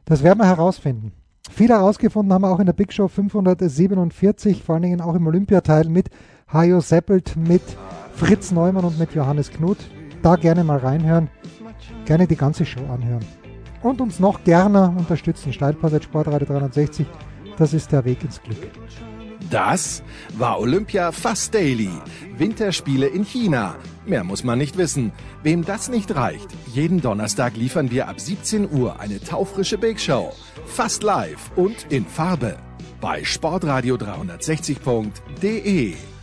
Das 0.06 0.22
werden 0.22 0.40
wir 0.40 0.48
herausfinden. 0.48 1.14
Viel 1.50 1.70
herausgefunden 1.70 2.34
haben 2.34 2.42
wir 2.42 2.52
auch 2.52 2.60
in 2.60 2.66
der 2.66 2.74
Big 2.74 2.92
Show 2.92 3.08
547, 3.08 4.64
vor 4.64 4.76
allen 4.76 4.82
Dingen 4.84 5.02
auch 5.02 5.16
im 5.16 5.26
Olympiateil 5.28 5.88
mit 5.88 6.10
Hajo 6.52 6.82
Seppelt, 6.82 7.36
mit 7.38 7.62
Fritz 8.14 8.52
Neumann 8.52 8.86
und 8.86 9.00
mit 9.00 9.14
Johannes 9.14 9.50
Knut. 9.50 9.78
Da 10.22 10.36
gerne 10.36 10.64
mal 10.64 10.80
reinhören, 10.80 11.30
gerne 12.06 12.28
die 12.28 12.36
ganze 12.36 12.66
Show 12.66 12.86
anhören. 12.92 13.24
Und 13.82 14.02
uns 14.02 14.20
noch 14.20 14.44
gerne 14.44 14.94
unterstützen. 14.98 15.54
Steilpassage 15.54 16.04
Sportradio 16.04 16.48
360 16.48 17.08
das 17.58 17.74
ist 17.74 17.92
der 17.92 18.06
Weg 18.06 18.24
ins 18.24 18.42
Glück. 18.42 18.72
Das 19.50 20.04
war 20.38 20.60
Olympia 20.60 21.12
Fast 21.12 21.54
Daily. 21.54 21.92
Winterspiele 22.38 23.08
in 23.08 23.24
China. 23.24 23.76
Mehr 24.06 24.24
muss 24.24 24.44
man 24.44 24.58
nicht 24.58 24.78
wissen. 24.78 25.12
Wem 25.44 25.64
das 25.64 25.90
nicht 25.90 26.16
reicht, 26.16 26.48
jeden 26.74 27.02
Donnerstag 27.02 27.56
liefern 27.56 27.92
wir 27.92 28.10
ab 28.10 28.20
17 28.20 28.72
Uhr 28.72 29.00
eine 29.00 29.22
taufrische 29.22 29.78
Big 29.78 30.02
Show. 30.02 30.34
Fast 30.66 31.04
live 31.04 31.52
und 31.56 31.86
in 31.90 32.04
Farbe. 32.06 32.58
Bei 33.00 33.22
sportradio360.de. 33.22 36.17